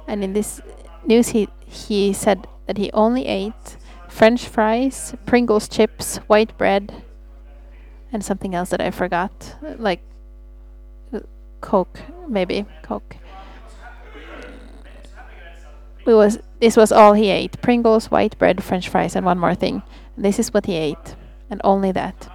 And 0.08 0.24
in 0.24 0.34
this 0.34 0.60
news, 1.06 1.30
he, 1.30 1.48
he 1.66 2.14
said 2.14 2.48
that 2.68 2.78
he 2.78 2.92
only 2.94 3.26
ate 3.26 3.78
French 4.08 4.48
fries, 4.48 5.16
Pringles 5.26 5.68
chips, 5.68 6.18
white 6.28 6.58
bread, 6.58 7.04
and 8.12 8.24
something 8.24 8.56
else 8.56 8.70
that 8.70 8.82
I 8.82 8.92
forgot, 8.92 9.56
like 9.78 10.02
Coke, 11.62 12.00
maybe 12.28 12.66
Coke. 12.84 13.18
It 16.06 16.14
was 16.14 16.40
this 16.60 16.78
was 16.78 16.92
all 16.92 17.14
he 17.14 17.30
ate: 17.30 17.60
Pringles, 17.62 18.12
white 18.12 18.38
bread, 18.38 18.64
French 18.64 18.88
fries, 18.88 19.16
and 19.16 19.26
one 19.26 19.40
more 19.40 19.56
thing. 19.56 19.82
This 20.16 20.40
is 20.40 20.54
what 20.54 20.68
he 20.68 20.76
ate, 20.76 21.16
and 21.50 21.60
only 21.64 21.92
that. 21.92 22.30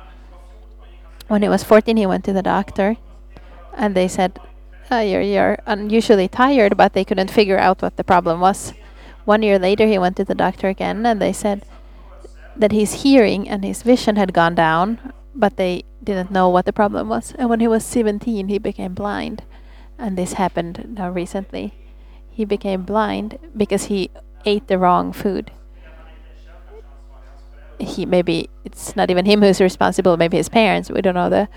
When 1.28 1.42
he 1.42 1.48
was 1.48 1.62
14, 1.62 1.96
he 1.96 2.06
went 2.06 2.24
to 2.24 2.32
the 2.32 2.42
doctor, 2.42 2.96
and 3.74 3.94
they 3.94 4.08
said, 4.08 4.40
oh, 4.90 5.00
"You're 5.00 5.22
you're 5.22 5.58
unusually 5.66 6.26
tired," 6.26 6.76
but 6.76 6.92
they 6.92 7.04
couldn't 7.04 7.30
figure 7.30 7.58
out 7.58 7.80
what 7.80 7.96
the 7.96 8.04
problem 8.04 8.40
was. 8.40 8.74
One 9.24 9.42
year 9.42 9.58
later, 9.58 9.86
he 9.86 9.98
went 9.98 10.16
to 10.16 10.24
the 10.24 10.34
doctor 10.34 10.68
again, 10.68 11.04
and 11.06 11.20
they 11.20 11.32
said 11.32 11.64
that 12.56 12.72
his 12.72 13.02
hearing 13.02 13.48
and 13.48 13.64
his 13.64 13.82
vision 13.82 14.16
had 14.16 14.32
gone 14.32 14.54
down, 14.54 15.12
but 15.34 15.56
they 15.56 15.84
didn't 16.02 16.30
know 16.30 16.48
what 16.48 16.64
the 16.64 16.72
problem 16.72 17.08
was. 17.08 17.34
And 17.38 17.48
when 17.48 17.60
he 17.60 17.68
was 17.68 17.84
17, 17.84 18.48
he 18.48 18.58
became 18.58 18.94
blind, 18.94 19.44
and 19.98 20.16
this 20.16 20.34
happened 20.34 20.94
now 20.96 21.10
recently. 21.10 21.74
He 22.30 22.44
became 22.44 22.82
blind 22.82 23.38
because 23.56 23.84
he 23.84 24.10
ate 24.44 24.66
the 24.68 24.78
wrong 24.78 25.12
food 25.12 25.52
he 27.80 28.06
maybe 28.06 28.48
it's 28.64 28.94
not 28.94 29.10
even 29.10 29.24
him 29.24 29.40
who's 29.40 29.60
responsible, 29.60 30.16
maybe 30.16 30.36
his 30.36 30.48
parents. 30.48 30.90
We 30.90 31.00
don't 31.00 31.14
know 31.14 31.30
the 31.30 31.48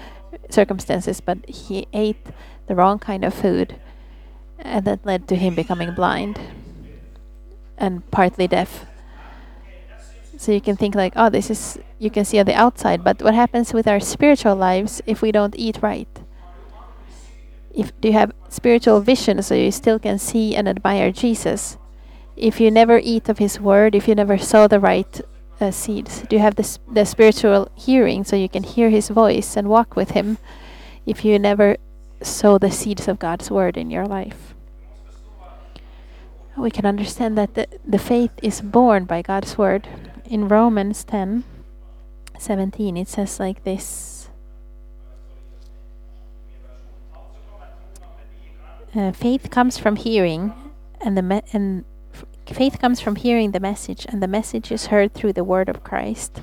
circumstances, 0.50 1.22
but 1.22 1.38
he 1.48 1.88
ate 1.94 2.28
the 2.68 2.76
wrong 2.76 3.00
kind 3.00 3.24
of 3.26 3.34
food, 3.34 3.80
and 4.58 4.86
that 4.86 5.06
led 5.06 5.28
to 5.28 5.36
him 5.36 5.56
becoming 5.56 5.94
blind 5.94 6.40
and 7.78 8.10
partly 8.12 8.48
deaf. 8.48 8.86
So 10.38 10.52
you 10.52 10.62
can 10.62 10.76
think 10.76 10.96
like, 10.96 11.14
oh, 11.16 11.30
this 11.30 11.50
is 11.50 11.80
you 12.00 12.10
can 12.10 12.26
see 12.26 12.40
on 12.40 12.46
the 12.46 12.56
outside, 12.56 13.04
but 13.04 13.22
what 13.22 13.34
happens 13.34 13.74
with 13.74 13.88
our 13.88 14.00
spiritual 14.00 14.56
lives 14.56 15.02
if 15.06 15.22
we 15.22 15.32
don't 15.32 15.56
eat 15.58 15.80
right? 15.82 16.10
If 17.74 18.00
do 18.02 18.10
you 18.10 18.14
have 18.14 18.34
spiritual 18.50 19.02
vision 19.02 19.42
so 19.42 19.56
you 19.56 19.72
still 19.72 20.00
can 20.00 20.20
see 20.20 20.56
and 20.56 20.68
admire 20.68 21.12
Jesus? 21.12 21.78
If 22.36 22.60
you 22.60 22.72
never 22.72 23.00
eat 23.00 23.30
of 23.30 23.38
His 23.38 23.60
Word, 23.60 23.96
if 23.96 24.08
you 24.08 24.16
never 24.16 24.38
sow 24.38 24.68
the 24.68 24.80
right 24.80 25.22
uh, 25.62 25.72
seeds? 25.72 26.24
Do 26.30 26.36
you 26.36 26.42
have 26.42 26.56
the, 26.56 26.78
the 26.92 27.06
spiritual 27.06 27.70
hearing 27.76 28.24
so 28.24 28.36
you 28.36 28.50
can 28.50 28.64
hear 28.64 28.90
His 28.90 29.10
voice 29.10 29.56
and 29.56 29.70
walk 29.70 29.96
with 29.96 30.12
Him 30.12 30.38
if 31.06 31.24
you 31.24 31.40
never 31.40 31.78
sow 32.22 32.58
the 32.58 32.72
seeds 32.72 33.08
of 33.08 33.20
God's 33.20 33.50
Word 33.50 33.78
in 33.78 33.90
your 33.90 34.06
life? 34.06 34.54
We 36.58 36.72
can 36.72 36.86
understand 36.86 37.38
that 37.38 37.56
the, 37.56 37.68
the 37.86 37.98
faith 37.98 38.32
is 38.42 38.62
born 38.62 39.06
by 39.06 39.22
God's 39.22 39.58
Word. 39.58 39.88
In 40.26 40.48
Romans 40.48 41.04
10 41.04 41.44
17, 42.38 42.98
it 42.98 43.08
says 43.08 43.40
like 43.40 43.64
this. 43.64 44.30
Uh, 48.96 49.12
faith 49.12 49.50
comes 49.50 49.78
from 49.78 49.96
hearing, 49.96 50.54
and 51.02 51.18
the 51.18 51.22
me- 51.22 51.42
and 51.54 51.86
Faith 52.48 52.80
comes 52.80 53.00
from 53.00 53.16
hearing 53.16 53.52
the 53.52 53.60
message, 53.60 54.06
and 54.10 54.22
the 54.22 54.28
message 54.28 54.72
is 54.72 54.88
heard 54.88 55.14
through 55.14 55.34
the 55.34 55.44
word 55.44 55.70
of 55.70 55.84
Christ. 55.84 56.42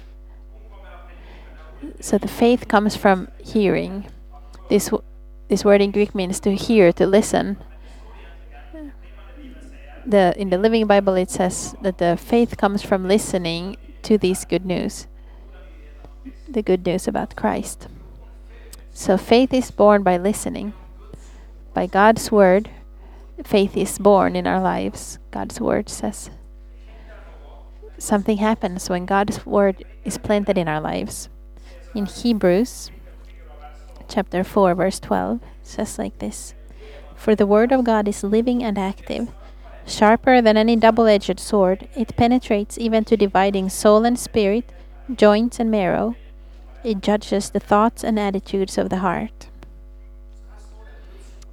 So 2.01 2.17
the 2.17 2.29
faith 2.29 2.69
comes 2.69 2.97
from 2.97 3.29
hearing. 3.39 4.07
This 4.69 4.91
this 5.49 5.65
word 5.65 5.83
in 5.83 5.91
Greek 5.91 6.15
means 6.15 6.41
to 6.41 6.55
hear, 6.55 6.93
to 6.93 7.07
listen. 7.07 7.59
The 10.07 10.35
in 10.37 10.51
the 10.51 10.59
Living 10.59 10.87
Bible 10.87 11.15
it 11.15 11.31
says 11.31 11.75
that 11.83 11.99
the 11.99 12.17
faith 12.17 12.57
comes 12.57 12.83
from 12.83 13.07
listening 13.07 13.77
to 14.03 14.17
this 14.19 14.45
good 14.45 14.65
news. 14.65 15.07
The 16.49 16.63
good 16.63 16.85
news 16.87 17.07
about 17.07 17.37
Christ. 17.37 17.89
So 18.93 19.17
faith 19.17 19.53
is 19.53 19.71
born 19.71 20.03
by 20.03 20.17
listening. 20.17 20.73
By 21.75 21.87
God's 21.87 22.33
word, 22.33 22.71
faith 23.45 23.77
is 23.77 23.99
born 23.99 24.35
in 24.35 24.47
our 24.47 24.61
lives, 24.61 25.19
God's 25.31 25.61
word 25.61 25.89
says. 25.89 26.31
Something 27.99 28.39
happens 28.39 28.89
when 28.89 29.07
God's 29.07 29.47
word 29.47 29.85
is 30.05 30.19
planted 30.19 30.59
in 30.59 30.69
our 30.69 30.81
lives. 30.81 31.29
In 31.95 32.07
Hebrews 32.07 32.91
chapter 34.09 34.43
4 34.43 34.75
verse 34.75 34.99
12 34.99 35.41
says 35.63 35.99
like 35.99 36.19
this 36.19 36.55
For 37.15 37.37
the 37.37 37.47
word 37.47 37.71
of 37.73 37.85
God 37.85 38.09
is 38.09 38.25
living 38.25 38.63
and 38.65 38.77
active, 38.77 39.29
sharper 39.91 40.41
than 40.41 40.57
any 40.57 40.77
double-edged 40.77 41.39
sword, 41.39 41.89
it 41.95 42.17
penetrates 42.17 42.79
even 42.79 43.05
to 43.05 43.17
dividing 43.17 43.69
soul 43.69 44.05
and 44.05 44.19
spirit, 44.19 44.73
joints 45.15 45.59
and 45.61 45.71
marrow. 45.71 46.17
It 46.83 47.03
judges 47.03 47.51
the 47.51 47.61
thoughts 47.61 48.03
and 48.05 48.19
attitudes 48.19 48.79
of 48.79 48.89
the 48.89 48.99
heart. 48.99 49.49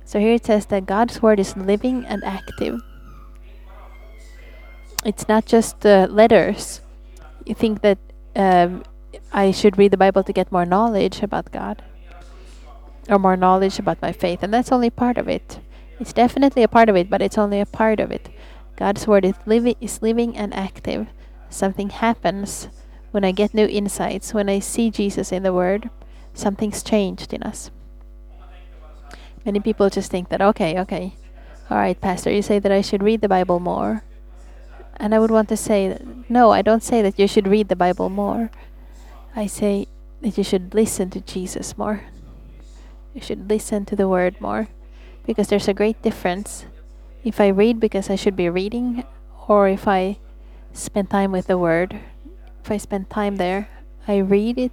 So 0.05 0.19
here 0.19 0.35
it 0.35 0.45
says 0.45 0.67
that 0.67 0.85
God's 0.85 1.21
word 1.21 1.39
is 1.39 1.57
living 1.57 2.05
and 2.05 2.23
active. 2.23 2.79
It's 5.03 5.27
not 5.27 5.45
just 5.45 5.85
uh, 5.85 6.07
letters. 6.09 6.81
You 7.45 7.55
think 7.55 7.81
that 7.81 7.97
um, 8.35 8.83
I 9.33 9.51
should 9.51 9.77
read 9.77 9.91
the 9.91 9.97
Bible 9.97 10.23
to 10.23 10.31
get 10.31 10.51
more 10.51 10.65
knowledge 10.65 11.21
about 11.21 11.51
God 11.51 11.83
or 13.09 13.19
more 13.19 13.35
knowledge 13.35 13.79
about 13.79 14.01
my 14.01 14.11
faith, 14.11 14.43
and 14.43 14.53
that's 14.53 14.71
only 14.71 14.89
part 14.89 15.17
of 15.17 15.27
it. 15.27 15.59
It's 15.99 16.13
definitely 16.13 16.63
a 16.63 16.67
part 16.67 16.89
of 16.89 16.95
it, 16.95 17.09
but 17.09 17.21
it's 17.21 17.37
only 17.37 17.59
a 17.59 17.65
part 17.65 17.99
of 17.99 18.11
it. 18.11 18.29
God's 18.75 19.07
word 19.07 19.25
is 19.25 19.35
living 19.45 19.75
is 19.81 20.01
living 20.01 20.37
and 20.37 20.53
active. 20.53 21.07
Something 21.49 21.89
happens 21.89 22.69
when 23.11 23.23
I 23.23 23.31
get 23.31 23.53
new 23.53 23.65
insights, 23.65 24.33
when 24.33 24.49
I 24.49 24.59
see 24.59 24.91
Jesus 24.91 25.31
in 25.31 25.43
the 25.43 25.53
Word, 25.53 25.89
something's 26.33 26.83
changed 26.83 27.33
in 27.33 27.41
us. 27.41 27.71
Many 29.45 29.59
people 29.59 29.89
just 29.89 30.11
think 30.11 30.29
that, 30.29 30.41
okay, 30.41 30.77
okay, 30.81 31.15
all 31.69 31.77
right, 31.77 31.99
Pastor, 31.99 32.31
you 32.31 32.41
say 32.41 32.59
that 32.59 32.71
I 32.71 32.81
should 32.81 33.01
read 33.01 33.21
the 33.21 33.29
Bible 33.29 33.59
more. 33.59 34.03
And 34.97 35.15
I 35.15 35.19
would 35.19 35.31
want 35.31 35.49
to 35.49 35.57
say, 35.57 35.87
that, 35.89 36.29
no, 36.29 36.51
I 36.51 36.61
don't 36.61 36.83
say 36.83 37.01
that 37.01 37.17
you 37.17 37.27
should 37.27 37.47
read 37.47 37.69
the 37.69 37.75
Bible 37.75 38.09
more. 38.09 38.51
I 39.35 39.47
say 39.47 39.87
that 40.21 40.37
you 40.37 40.43
should 40.43 40.73
listen 40.73 41.09
to 41.11 41.21
Jesus 41.21 41.77
more. 41.77 42.03
You 43.13 43.21
should 43.21 43.49
listen 43.49 43.85
to 43.85 43.95
the 43.95 44.07
Word 44.07 44.41
more. 44.41 44.67
Because 45.27 45.49
there's 45.49 45.67
a 45.67 45.73
great 45.73 46.01
difference 46.01 46.65
if 47.23 47.41
I 47.41 47.49
read 47.49 47.79
because 47.79 48.09
I 48.09 48.15
should 48.15 48.35
be 48.35 48.49
reading 48.49 49.03
or 49.47 49.67
if 49.67 49.87
I 49.87 50.17
spend 50.73 51.09
time 51.09 51.31
with 51.31 51.47
the 51.47 51.57
Word. 51.57 51.99
If 52.63 52.71
I 52.71 52.77
spend 52.77 53.09
time 53.09 53.35
there, 53.35 53.69
I 54.07 54.17
read 54.17 54.57
it, 54.57 54.71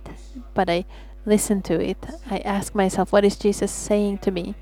but 0.55 0.71
I 0.71 0.85
listen 1.27 1.63
to 1.63 1.81
it. 1.81 1.99
I 2.31 2.39
ask 2.39 2.75
myself, 2.75 3.13
what 3.13 3.25
is 3.25 3.37
Jesus 3.37 3.73
saying 3.73 4.19
to 4.19 4.31
me? 4.31 4.55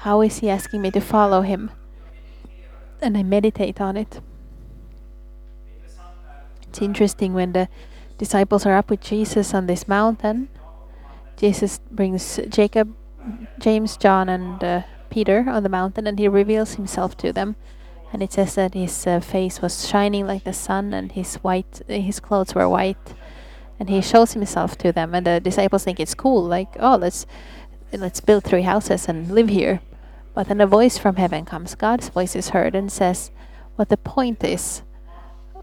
How 0.00 0.22
is 0.22 0.38
he 0.38 0.48
asking 0.48 0.80
me 0.80 0.90
to 0.92 1.00
follow 1.00 1.42
him? 1.42 1.70
And 3.02 3.16
I 3.16 3.22
meditate 3.22 3.80
on 3.80 3.96
it. 3.96 4.20
It's 6.62 6.80
interesting 6.80 7.34
when 7.34 7.52
the 7.52 7.68
disciples 8.16 8.64
are 8.64 8.76
up 8.76 8.90
with 8.90 9.00
Jesus 9.00 9.54
on 9.54 9.66
this 9.66 9.88
mountain. 9.88 10.48
Jesus 11.36 11.80
brings 11.90 12.40
Jacob, 12.48 12.94
James, 13.58 13.96
John, 13.96 14.28
and 14.28 14.62
uh, 14.64 14.82
Peter 15.10 15.44
on 15.48 15.62
the 15.62 15.68
mountain, 15.68 16.06
and 16.06 16.18
he 16.18 16.28
reveals 16.28 16.74
himself 16.74 17.16
to 17.18 17.32
them. 17.32 17.56
And 18.12 18.22
it 18.22 18.32
says 18.32 18.54
that 18.54 18.74
his 18.74 19.06
uh, 19.06 19.20
face 19.20 19.60
was 19.60 19.86
shining 19.86 20.26
like 20.26 20.44
the 20.44 20.52
sun, 20.52 20.94
and 20.94 21.12
his 21.12 21.36
white, 21.36 21.82
his 21.88 22.20
clothes 22.20 22.54
were 22.54 22.68
white, 22.68 23.14
and 23.78 23.90
he 23.90 24.00
shows 24.00 24.32
himself 24.32 24.78
to 24.78 24.92
them. 24.92 25.14
And 25.14 25.26
the 25.26 25.40
disciples 25.40 25.84
think 25.84 26.00
it's 26.00 26.14
cool, 26.14 26.42
like, 26.42 26.76
oh, 26.78 26.96
let's 26.96 27.26
let's 27.92 28.20
build 28.20 28.44
three 28.44 28.62
houses 28.62 29.08
and 29.08 29.30
live 29.30 29.48
here. 29.48 29.80
But 30.34 30.48
then 30.48 30.60
a 30.60 30.66
voice 30.66 30.98
from 30.98 31.16
heaven 31.16 31.44
comes. 31.44 31.74
God's 31.74 32.10
voice 32.10 32.36
is 32.36 32.50
heard 32.50 32.74
and 32.74 32.92
says, 32.92 33.30
what 33.78 33.90
the 33.90 33.96
point 33.96 34.42
is 34.42 34.82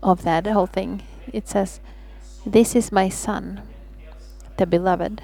of 0.02 0.24
that 0.24 0.48
whole 0.48 0.68
thing. 0.68 1.04
It 1.34 1.50
says, 1.50 1.82
This 2.46 2.74
is 2.74 2.90
my 2.90 3.10
son, 3.10 3.62
the 4.56 4.66
beloved. 4.66 5.22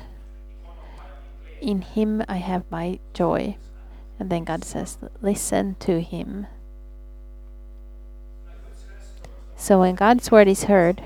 In 1.62 1.82
him 1.84 2.22
I 2.28 2.38
have 2.38 2.70
my 2.70 3.00
joy. 3.14 3.56
And 4.22 4.30
then 4.30 4.44
God 4.44 4.64
says, 4.64 5.00
Listen 5.20 5.76
to 5.80 6.00
him. 6.00 6.46
So 9.58 9.80
when 9.80 9.96
God's 9.96 10.30
word 10.30 10.48
is 10.48 10.66
heard, 10.66 11.02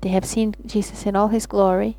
they 0.00 0.08
have 0.08 0.24
seen 0.24 0.56
Jesus 0.66 1.06
in 1.06 1.14
all 1.14 1.28
his 1.28 1.46
glory. 1.46 1.96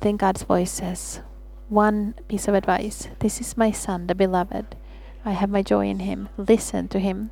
Then 0.00 0.16
God's 0.16 0.42
voice 0.42 0.72
says, 0.72 1.20
One 1.68 2.14
piece 2.26 2.48
of 2.48 2.54
advice 2.54 3.06
This 3.20 3.40
is 3.40 3.56
my 3.56 3.70
son, 3.70 4.08
the 4.08 4.16
beloved. 4.16 4.74
I 5.24 5.30
have 5.30 5.48
my 5.48 5.62
joy 5.62 5.86
in 5.86 6.00
him. 6.00 6.28
Listen 6.36 6.88
to 6.88 6.98
him. 6.98 7.30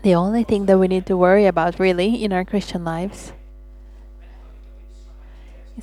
The 0.00 0.14
only 0.14 0.44
thing 0.44 0.64
that 0.64 0.78
we 0.78 0.88
need 0.88 1.04
to 1.12 1.16
worry 1.18 1.44
about, 1.44 1.78
really, 1.78 2.24
in 2.24 2.32
our 2.32 2.46
Christian 2.46 2.84
lives 2.84 3.34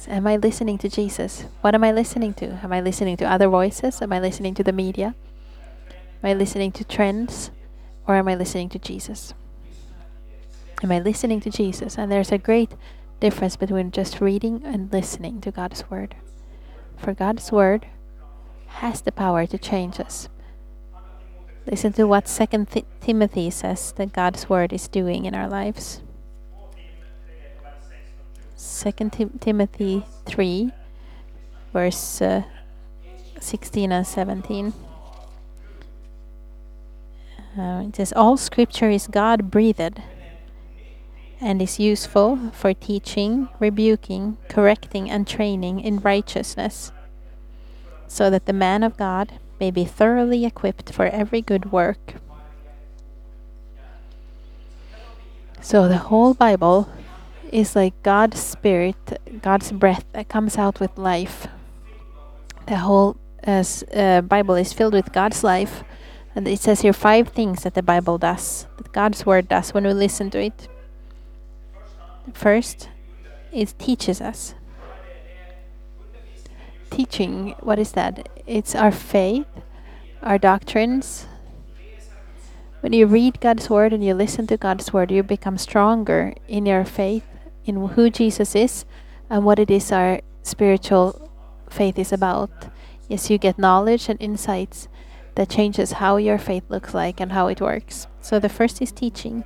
Am 0.06 0.28
I 0.28 0.36
listening 0.36 0.78
to 0.80 0.90
Jesus? 0.90 1.46
What 1.62 1.74
am 1.74 1.84
I 1.84 1.92
listening 1.92 2.34
to? 2.36 2.60
Am 2.62 2.74
I 2.74 2.82
listening 2.82 3.16
to 3.18 3.26
other 3.26 3.48
voices? 3.48 4.02
Am 4.02 4.12
I 4.12 4.20
listening 4.20 4.54
to 4.56 4.64
the 4.64 4.74
media? 4.74 5.16
Am 6.22 6.30
I 6.30 6.34
listening 6.34 6.74
to 6.74 6.84
trends? 6.84 7.52
Or 8.06 8.16
am 8.16 8.28
I 8.28 8.36
listening 8.36 8.70
to 8.70 8.80
Jesus? 8.80 9.34
Am 10.84 10.92
I 10.92 11.00
listening 11.00 11.40
to 11.42 11.50
Jesus? 11.50 11.98
And 11.98 12.12
there's 12.12 12.32
a 12.32 12.38
great 12.38 12.74
difference 13.20 13.56
between 13.56 13.92
just 13.92 14.22
reading 14.22 14.62
and 14.66 14.92
listening 14.92 15.42
to 15.42 15.52
God's 15.52 15.90
Word. 15.90 16.16
For 16.98 17.14
God's 17.14 17.52
Word 17.52 17.88
has 18.68 19.02
the 19.02 19.12
power 19.12 19.46
to 19.48 19.58
change 19.58 20.00
us. 20.00 20.30
Listen 21.66 21.92
to 21.94 22.08
what 22.08 22.28
Second 22.28 22.70
Th 22.70 22.86
Timothy 23.02 23.50
says 23.50 23.92
that 23.98 24.14
God's 24.14 24.48
word 24.48 24.72
is 24.72 24.88
doing 24.88 25.26
in 25.26 25.36
our 25.36 25.50
lives. 25.50 26.02
Second 28.58 29.14
Tim 29.14 29.38
Timothy 29.40 30.04
three, 30.26 30.72
verse 31.72 32.22
uh, 32.22 32.42
sixteen 33.40 33.92
and 33.92 34.06
seventeen. 34.06 34.74
Uh, 37.58 37.86
it 37.88 37.96
says, 37.96 38.12
"All 38.14 38.36
Scripture 38.36 38.90
is 38.90 39.08
God 39.08 39.52
breathed." 39.52 40.02
And 41.40 41.62
is 41.62 41.80
useful 41.80 42.50
for 42.52 42.74
teaching, 42.74 43.48
rebuking, 43.60 44.38
correcting, 44.50 45.08
and 45.08 45.28
training 45.28 45.80
in 45.82 46.00
righteousness, 46.00 46.92
so 48.08 48.32
that 48.32 48.48
the 48.48 48.54
man 48.54 48.82
of 48.82 48.98
God 48.98 49.34
may 49.60 49.70
be 49.70 49.86
thoroughly 49.86 50.46
equipped 50.46 50.92
for 50.92 51.06
every 51.06 51.42
good 51.42 51.72
work. 51.72 52.16
So 55.62 55.88
the 55.88 56.10
whole 56.10 56.34
Bible 56.34 56.90
is 57.52 57.76
like 57.76 58.02
God's 58.04 58.40
spirit, 58.40 59.20
God's 59.42 59.72
breath 59.72 60.06
that 60.14 60.30
comes 60.30 60.58
out 60.58 60.80
with 60.80 60.98
life. 60.98 61.48
The 62.68 62.78
whole 62.78 63.18
uh, 63.46 64.22
Bible 64.22 64.56
is 64.56 64.74
filled 64.74 64.94
with 64.94 65.14
God's 65.14 65.44
life. 65.44 65.84
And 66.36 66.48
it 66.48 66.60
says 66.60 66.82
here 66.82 66.94
five 66.94 67.30
things 67.30 67.64
that 67.64 67.74
the 67.74 67.82
Bible 67.82 68.18
does, 68.18 68.68
that 68.78 68.92
God's 68.92 69.26
word 69.26 69.48
does 69.48 69.74
when 69.74 69.86
we 69.86 69.94
listen 69.94 70.30
to 70.32 70.40
it. 70.40 70.68
First, 72.34 72.90
it 73.52 73.74
teaches 73.80 74.22
us 74.22 74.54
teaching, 76.90 77.56
what 77.60 77.80
is 77.80 77.94
that? 77.94 78.30
It's 78.46 78.76
our 78.76 78.92
faith, 78.92 79.48
our 80.22 80.38
doctrines. 80.38 81.28
When 82.82 82.94
you 82.94 83.08
read 83.08 83.40
God's 83.40 83.70
word 83.70 83.94
and 83.94 84.04
you 84.04 84.14
listen 84.14 84.48
to 84.48 84.58
God's 84.58 84.94
word, 84.94 85.12
you 85.12 85.24
become 85.24 85.58
stronger 85.58 86.36
in 86.48 86.66
your 86.66 86.86
faith, 86.86 87.26
in 87.68 87.88
who 87.90 88.10
Jesus 88.10 88.56
is, 88.56 88.86
and 89.30 89.46
what 89.46 89.60
it 89.60 89.70
is 89.70 89.92
our 89.92 90.22
spiritual 90.44 91.30
faith 91.70 92.00
is 92.00 92.14
about. 92.14 92.50
Yes, 93.08 93.30
you 93.30 93.38
get 93.38 93.60
knowledge 93.60 94.10
and 94.10 94.22
insights 94.22 94.88
that 95.36 95.50
changes 95.50 95.94
how 95.94 96.18
your 96.18 96.38
faith 96.38 96.64
looks 96.70 96.94
like 96.94 97.20
and 97.20 97.32
how 97.32 97.48
it 97.48 97.62
works. 97.62 98.08
So 98.22 98.40
the 98.40 98.50
first 98.50 98.82
is 98.82 98.92
teaching. 98.92 99.44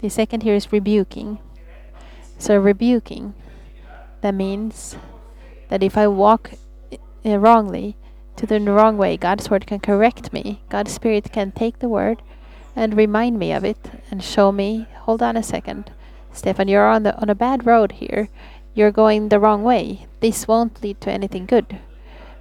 The 0.00 0.08
second 0.08 0.42
here 0.42 0.54
is 0.54 0.72
rebuking. 0.72 1.38
So 2.38 2.56
rebuking 2.58 3.34
that 4.22 4.34
means 4.34 4.96
that 5.68 5.82
if 5.82 5.96
I 5.96 6.08
walk 6.08 6.52
uh, 7.24 7.38
wrongly, 7.38 7.96
to 8.36 8.46
the 8.46 8.58
wrong 8.60 8.96
way, 8.96 9.16
God's 9.16 9.50
word 9.50 9.66
can 9.66 9.78
correct 9.78 10.32
me. 10.32 10.62
God's 10.68 10.92
spirit 10.92 11.32
can 11.32 11.52
take 11.52 11.78
the 11.78 11.88
word 11.88 12.22
and 12.74 12.96
remind 12.96 13.38
me 13.38 13.52
of 13.52 13.64
it 13.64 13.90
and 14.10 14.22
show 14.22 14.52
me, 14.52 14.86
hold 15.00 15.22
on 15.22 15.36
a 15.36 15.42
second. 15.42 15.90
Stefan, 16.32 16.68
you're 16.68 16.88
on 16.88 17.02
the 17.02 17.14
on 17.20 17.28
a 17.28 17.34
bad 17.34 17.66
road 17.66 17.92
here. 17.92 18.28
You're 18.74 18.90
going 18.90 19.28
the 19.28 19.40
wrong 19.40 19.62
way. 19.62 20.06
This 20.20 20.48
won't 20.48 20.82
lead 20.82 21.00
to 21.02 21.10
anything 21.10 21.46
good. 21.46 21.78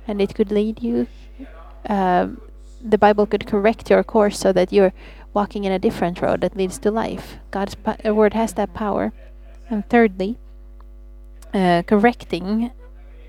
And 0.07 0.21
it 0.21 0.33
could 0.33 0.51
lead 0.51 0.81
you 0.81 1.07
um, 1.87 2.41
the 2.83 2.97
Bible 2.97 3.25
could 3.25 3.47
correct 3.47 3.89
your 3.89 4.03
course 4.03 4.39
so 4.39 4.51
that 4.53 4.71
you're 4.71 4.93
walking 5.33 5.63
in 5.63 5.71
a 5.71 5.79
different 5.79 6.21
road 6.21 6.41
that 6.41 6.57
leads 6.57 6.77
to 6.79 6.91
life. 6.91 7.37
God's 7.51 7.75
word 8.03 8.33
has 8.33 8.53
that 8.53 8.73
power. 8.73 9.13
And 9.69 9.87
thirdly, 9.87 10.37
uh, 11.53 11.83
correcting, 11.83 12.71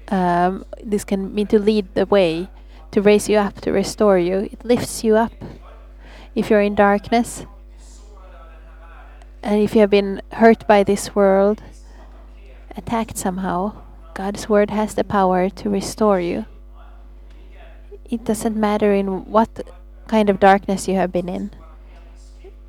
um, 0.09 0.65
this 0.83 1.05
can 1.05 1.35
mean 1.35 1.47
to 1.49 1.59
lead 1.59 1.95
the 1.95 2.07
way, 2.07 2.49
to 2.91 3.01
raise 3.01 3.29
you 3.29 3.39
up, 3.39 3.61
to 3.61 3.73
restore 3.73 4.19
you. 4.19 4.49
It 4.53 4.65
lifts 4.65 5.05
you 5.05 5.17
up. 5.17 5.33
If 6.35 6.49
you're 6.49 6.63
in 6.63 6.75
darkness, 6.75 7.45
and 9.43 9.61
if 9.61 9.75
you 9.75 9.81
have 9.81 9.91
been 9.91 10.23
hurt 10.33 10.67
by 10.67 10.83
this 10.83 11.15
world, 11.15 11.63
attacked 12.77 13.19
somehow, 13.19 13.83
God's 14.15 14.49
word 14.49 14.71
has 14.71 14.95
the 14.95 15.05
power 15.05 15.51
to 15.51 15.71
restore 15.71 16.21
you. 16.21 16.47
It 18.05 18.25
doesn't 18.25 18.57
matter 18.57 18.93
in 18.95 19.27
what 19.31 19.49
kind 20.07 20.31
of 20.31 20.41
darkness 20.41 20.89
you 20.89 20.95
have 20.95 21.13
been 21.13 21.29
in. 21.29 21.51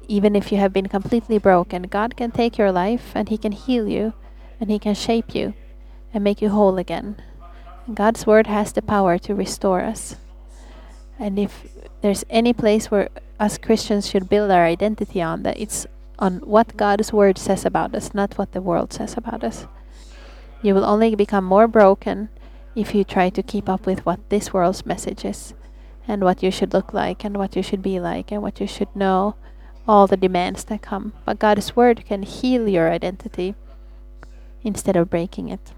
Even 0.08 0.36
if 0.36 0.52
you 0.52 0.58
have 0.58 0.73
been 0.73 0.88
completely 0.88 1.38
broken, 1.38 1.84
God 1.84 2.17
can 2.17 2.32
take 2.32 2.58
your 2.58 2.71
life 2.71 3.12
and 3.15 3.30
He 3.30 3.38
can 3.38 3.52
heal 3.52 3.88
you 3.88 4.13
and 4.60 4.69
He 4.69 4.80
can 4.80 4.95
shape 4.95 5.36
you 5.36 5.54
and 6.13 6.23
make 6.23 6.41
you 6.41 6.49
whole 6.49 6.78
again. 6.78 7.15
God's 7.93 8.26
Word 8.26 8.47
has 8.47 8.73
the 8.73 8.82
power 8.82 9.17
to 9.19 9.36
restore 9.36 9.82
us. 9.82 10.15
And 11.19 11.38
if 11.38 11.65
there's 12.04 12.26
any 12.30 12.52
place 12.52 12.92
where 12.92 13.08
us 13.39 13.58
Christians 13.58 14.10
should 14.10 14.28
build 14.28 14.52
our 14.52 14.66
identity 14.66 15.22
on, 15.22 15.44
that 15.44 15.58
it's 15.58 15.88
on 16.20 16.39
what 16.39 16.76
God's 16.78 17.13
Word 17.13 17.38
says 17.39 17.66
about 17.66 17.96
us, 17.96 18.13
not 18.13 18.38
what 18.38 18.52
the 18.52 18.62
world 18.62 18.92
says 18.92 19.16
about 19.18 19.44
us. 19.44 19.66
You 20.62 20.76
will 20.76 20.86
only 20.86 21.16
become 21.16 21.46
more 21.46 21.68
broken 21.68 22.28
if 22.76 22.94
you 22.94 23.04
try 23.04 23.30
to 23.30 23.42
keep 23.42 23.70
up 23.70 23.86
with 23.86 24.06
what 24.06 24.20
this 24.30 24.52
world's 24.54 24.86
message 24.86 25.24
is. 25.26 25.54
and 26.08 26.24
what 26.24 26.44
you 26.44 26.52
should 26.52 26.74
look 26.74 26.94
like 26.94 27.24
and 27.24 27.38
what 27.38 27.56
you 27.56 27.63
should 27.63 27.82
be 27.82 28.00
like 28.00 28.32
and 28.32 28.42
what 28.42 28.60
you 28.60 28.68
should 28.68 28.94
know, 28.96 29.36
all 29.88 30.08
the 30.08 30.18
demands 30.18 30.63
that 30.66 30.82
come. 30.82 31.13
But 31.26 31.39
God's 31.39 31.76
word 31.76 32.06
can 32.06 32.24
heal 32.24 32.68
your 32.68 32.92
identity 32.92 33.56
instead 34.63 34.96
of 34.96 35.10
breaking 35.10 35.50
it. 35.50 35.72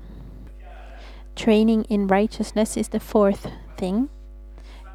Training 1.36 1.84
in 1.86 2.08
righteousness 2.08 2.78
is 2.78 2.90
the 2.90 3.00
fourth 3.00 3.52
thing. 3.78 4.10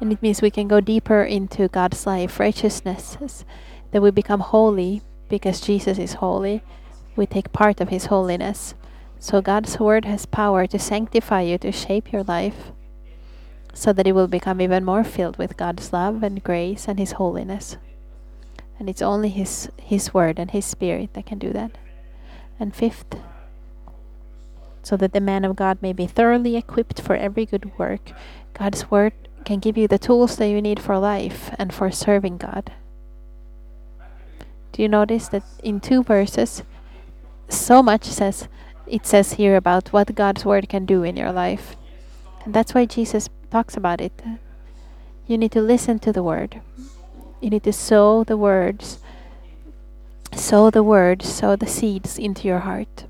And 0.01 0.11
it 0.11 0.21
means 0.21 0.41
we 0.41 0.49
can 0.49 0.67
go 0.67 0.81
deeper 0.81 1.21
into 1.21 1.67
God's 1.67 2.07
life. 2.07 2.39
Righteousness 2.39 3.45
that 3.91 4.01
we 4.01 4.09
become 4.09 4.39
holy 4.39 5.03
because 5.29 5.61
Jesus 5.61 5.99
is 5.99 6.13
holy. 6.13 6.63
We 7.15 7.27
take 7.27 7.53
part 7.53 7.79
of 7.79 7.89
his 7.89 8.07
holiness. 8.07 8.73
So 9.19 9.41
God's 9.41 9.79
word 9.79 10.05
has 10.05 10.25
power 10.25 10.65
to 10.65 10.79
sanctify 10.79 11.41
you, 11.41 11.59
to 11.59 11.71
shape 11.71 12.11
your 12.11 12.23
life, 12.23 12.71
so 13.73 13.93
that 13.93 14.07
it 14.07 14.13
will 14.13 14.27
become 14.27 14.59
even 14.59 14.83
more 14.83 15.03
filled 15.03 15.37
with 15.37 15.55
God's 15.55 15.93
love 15.93 16.23
and 16.23 16.43
grace 16.43 16.87
and 16.87 16.97
his 16.97 17.13
holiness. 17.13 17.77
And 18.79 18.89
it's 18.89 19.03
only 19.03 19.29
his 19.29 19.69
his 19.77 20.11
word 20.11 20.39
and 20.39 20.49
his 20.49 20.65
spirit 20.65 21.13
that 21.13 21.27
can 21.27 21.37
do 21.37 21.53
that. 21.53 21.77
And 22.59 22.75
fifth, 22.75 23.15
so 24.81 24.97
that 24.97 25.13
the 25.13 25.21
man 25.21 25.45
of 25.45 25.55
God 25.55 25.77
may 25.81 25.93
be 25.93 26.07
thoroughly 26.07 26.57
equipped 26.57 26.99
for 26.99 27.15
every 27.15 27.45
good 27.45 27.77
work. 27.77 28.11
God's 28.53 28.89
word 28.89 29.13
can 29.45 29.59
give 29.59 29.77
you 29.77 29.87
the 29.87 29.99
tools 29.99 30.37
that 30.37 30.47
you 30.47 30.61
need 30.61 30.79
for 30.79 30.97
life 30.97 31.53
and 31.57 31.73
for 31.73 31.91
serving 31.91 32.37
God. 32.37 32.71
Do 34.71 34.81
you 34.81 34.87
notice 34.87 35.27
that 35.29 35.43
in 35.63 35.79
two 35.79 36.03
verses 36.03 36.63
so 37.49 37.83
much 37.83 38.05
says 38.05 38.47
it 38.87 39.05
says 39.05 39.33
here 39.33 39.55
about 39.55 39.93
what 39.93 40.15
God's 40.15 40.43
word 40.43 40.67
can 40.67 40.85
do 40.85 41.03
in 41.03 41.15
your 41.15 41.31
life. 41.31 41.75
And 42.43 42.53
that's 42.53 42.73
why 42.73 42.85
Jesus 42.85 43.29
talks 43.49 43.77
about 43.77 44.01
it. 44.01 44.21
You 45.27 45.37
need 45.37 45.51
to 45.53 45.61
listen 45.61 45.99
to 45.99 46.11
the 46.11 46.23
word. 46.23 46.61
You 47.39 47.49
need 47.49 47.63
to 47.63 47.73
sow 47.73 48.23
the 48.23 48.37
words, 48.37 48.99
sow 50.33 50.69
the 50.69 50.83
words, 50.83 51.27
sow 51.27 51.55
the 51.55 51.67
seeds 51.67 52.19
into 52.19 52.47
your 52.47 52.59
heart. 52.59 53.05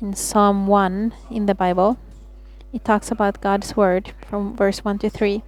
In 0.00 0.14
Psalm 0.14 0.66
1 0.66 1.12
in 1.30 1.46
the 1.46 1.54
Bible, 1.54 1.98
it 2.74 2.84
talks 2.84 3.12
about 3.12 3.40
God's 3.40 3.76
word 3.76 4.12
from 4.26 4.56
verse 4.56 4.84
1 4.84 4.98
to 4.98 5.08
3. 5.08 5.44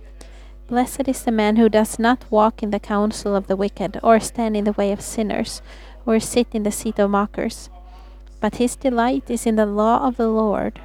Blessed 0.69 1.09
is 1.09 1.25
the 1.25 1.33
man 1.33 1.57
who 1.57 1.69
does 1.69 1.99
not 1.99 2.25
walk 2.31 2.63
in 2.63 2.71
the 2.71 2.79
counsel 2.79 3.35
of 3.35 3.49
the 3.49 3.57
wicked, 3.57 3.99
or 4.01 4.21
stand 4.21 4.57
in 4.57 4.63
the 4.63 4.73
way 4.73 4.93
of 4.93 5.01
sinners, 5.01 5.61
or 6.07 6.21
sit 6.21 6.47
in 6.53 6.63
the 6.63 6.71
seat 6.71 7.01
of 7.01 7.11
mockers. 7.11 7.69
But 8.41 8.57
his 8.57 8.77
delight 8.77 9.29
is 9.29 9.45
in 9.45 9.57
the 9.57 9.67
law 9.67 10.07
of 10.07 10.17
the 10.17 10.29
Lord, 10.29 10.81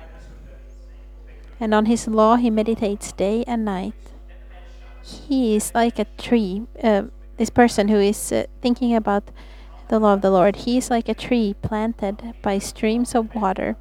and 1.60 1.76
on 1.76 1.86
his 1.86 2.08
law 2.08 2.38
he 2.38 2.50
meditates 2.50 3.12
day 3.12 3.44
and 3.46 3.64
night. 3.64 3.94
He 5.04 5.56
is 5.56 5.72
like 5.76 6.00
a 6.00 6.06
tree. 6.18 6.64
Uh, 6.82 7.04
this 7.38 7.52
person 7.52 7.88
who 7.88 7.98
is 7.98 8.32
uh, 8.32 8.46
thinking 8.62 8.96
about 8.96 9.30
the 9.90 10.00
law 10.00 10.14
of 10.14 10.22
the 10.22 10.32
Lord, 10.32 10.56
he 10.56 10.78
is 10.78 10.90
like 10.90 11.08
a 11.08 11.14
tree 11.14 11.56
planted 11.62 12.34
by 12.42 12.58
streams 12.58 13.14
of 13.14 13.36
water, 13.36 13.78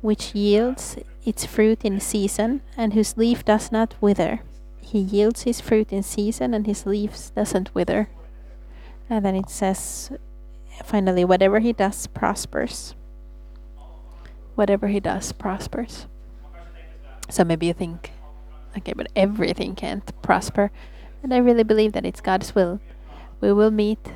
which 0.00 0.34
yields 0.34 0.96
its 1.24 1.46
fruit 1.46 1.84
in 1.84 2.00
season, 2.00 2.62
and 2.76 2.92
whose 2.92 3.16
leaf 3.16 3.44
does 3.44 3.72
not 3.72 3.94
wither. 4.00 4.40
He 4.80 4.98
yields 4.98 5.42
his 5.42 5.60
fruit 5.60 5.92
in 5.92 6.02
season, 6.02 6.54
and 6.54 6.66
his 6.66 6.86
leaves 6.86 7.30
doesn't 7.30 7.74
wither. 7.74 8.08
And 9.08 9.24
then 9.24 9.34
it 9.34 9.50
says, 9.50 10.12
finally, 10.84 11.24
whatever 11.24 11.60
he 11.60 11.72
does 11.72 12.06
prospers. 12.06 12.94
Whatever 14.54 14.88
he 14.88 15.00
does 15.00 15.32
prospers. 15.32 16.06
So 17.30 17.44
maybe 17.44 17.66
you 17.66 17.72
think, 17.72 18.12
okay, 18.76 18.92
but 18.94 19.08
everything 19.16 19.74
can't 19.74 20.10
prosper. 20.22 20.70
And 21.22 21.32
I 21.32 21.38
really 21.38 21.64
believe 21.64 21.92
that 21.92 22.04
it's 22.04 22.20
God's 22.20 22.54
will. 22.54 22.80
We 23.40 23.52
will 23.52 23.70
meet 23.70 24.12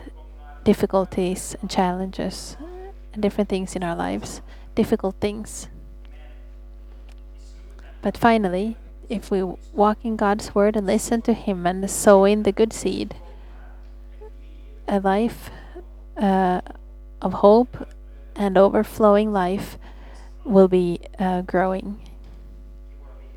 difficulties 0.65 1.57
and 1.61 1.71
challenges 1.71 2.57
and 3.13 3.23
different 3.23 3.49
things 3.49 3.75
in 3.75 3.83
our 3.83 3.97
lives, 3.97 4.43
difficult 4.75 5.17
things. 5.21 5.69
But 8.03 8.17
finally, 8.17 8.77
if 9.09 9.31
we 9.31 9.43
walk 9.73 9.99
in 10.05 10.17
God's 10.17 10.55
word 10.55 10.77
and 10.77 10.87
listen 10.87 11.23
to 11.23 11.33
Him 11.33 11.67
and 11.67 11.91
sow 11.91 12.25
in 12.25 12.43
the 12.43 12.53
good 12.53 12.73
seed, 12.73 13.17
a 14.87 15.01
life 15.01 15.51
uh, 16.17 16.61
of 17.21 17.33
hope 17.35 17.89
and 18.37 18.57
overflowing 18.57 19.33
life 19.33 19.79
will 20.45 20.69
be 20.69 21.01
uh, 21.19 21.43
growing 21.43 22.01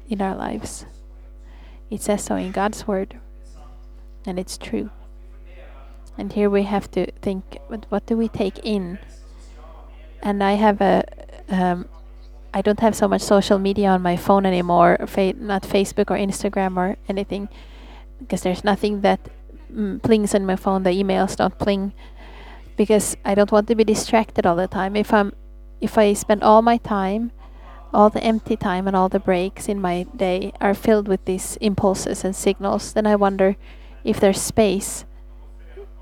in 0.10 0.22
our 0.22 0.36
lives. 0.36 0.86
It 1.90 2.02
says 2.02 2.24
so 2.24 2.36
in 2.36 2.52
God's 2.52 2.88
word, 2.88 3.20
and 4.26 4.40
it's 4.40 4.58
true. 4.58 4.90
And 6.18 6.34
here 6.34 6.50
we 6.50 6.64
have 6.64 6.92
to 6.92 7.12
think, 7.22 7.58
what, 7.90 8.06
do 8.06 8.16
we 8.16 8.28
take 8.28 8.60
in? 8.60 9.00
And 10.22 10.44
I 10.44 10.54
have 10.54 10.82
a, 10.82 11.04
um, 11.50 11.88
I 12.54 12.62
don't 12.62 12.80
have 12.82 12.96
so 12.96 13.08
much 13.08 13.22
social 13.22 13.60
media 13.60 13.90
on 13.90 14.02
my 14.02 14.18
phone 14.18 14.46
anymore, 14.46 14.98
fa 15.08 15.34
not 15.34 15.64
Facebook 15.64 16.12
or 16.12 16.18
Instagram 16.18 16.78
or 16.78 16.98
anything, 17.08 17.48
because 18.20 18.42
there's 18.42 18.64
nothing 18.64 19.02
that 19.02 19.20
mm, 19.72 20.02
plings 20.04 20.36
on 20.36 20.46
my 20.46 20.56
phone. 20.56 20.84
The 20.84 20.92
emails 20.92 21.36
don't 21.36 21.58
pling 21.58 21.94
because 22.76 23.16
I 23.24 23.36
don't 23.36 23.52
want 23.52 23.68
to 23.68 23.76
be 23.76 23.84
distracted 23.84 24.46
all 24.46 24.56
the 24.56 24.68
time. 24.68 24.96
If 24.96 25.14
I'm 25.14 25.34
if 25.80 25.98
I 25.98 26.14
spend 26.14 26.44
all 26.44 26.62
my 26.62 26.78
time, 26.78 27.32
all 27.94 28.10
the 28.10 28.24
empty 28.24 28.56
time 28.56 28.88
and 28.88 28.96
all 28.96 29.10
the 29.10 29.20
breaks 29.20 29.68
in 29.68 29.82
my 29.82 30.04
day 30.16 30.52
are 30.62 30.74
filled 30.74 31.08
with 31.08 31.26
these 31.26 31.58
impulses 31.62 32.24
and 32.24 32.36
signals, 32.36 32.94
then 32.94 33.08
I 33.08 33.16
wonder 33.16 33.56
if 34.04 34.20
there's 34.20 34.42
space 34.42 35.06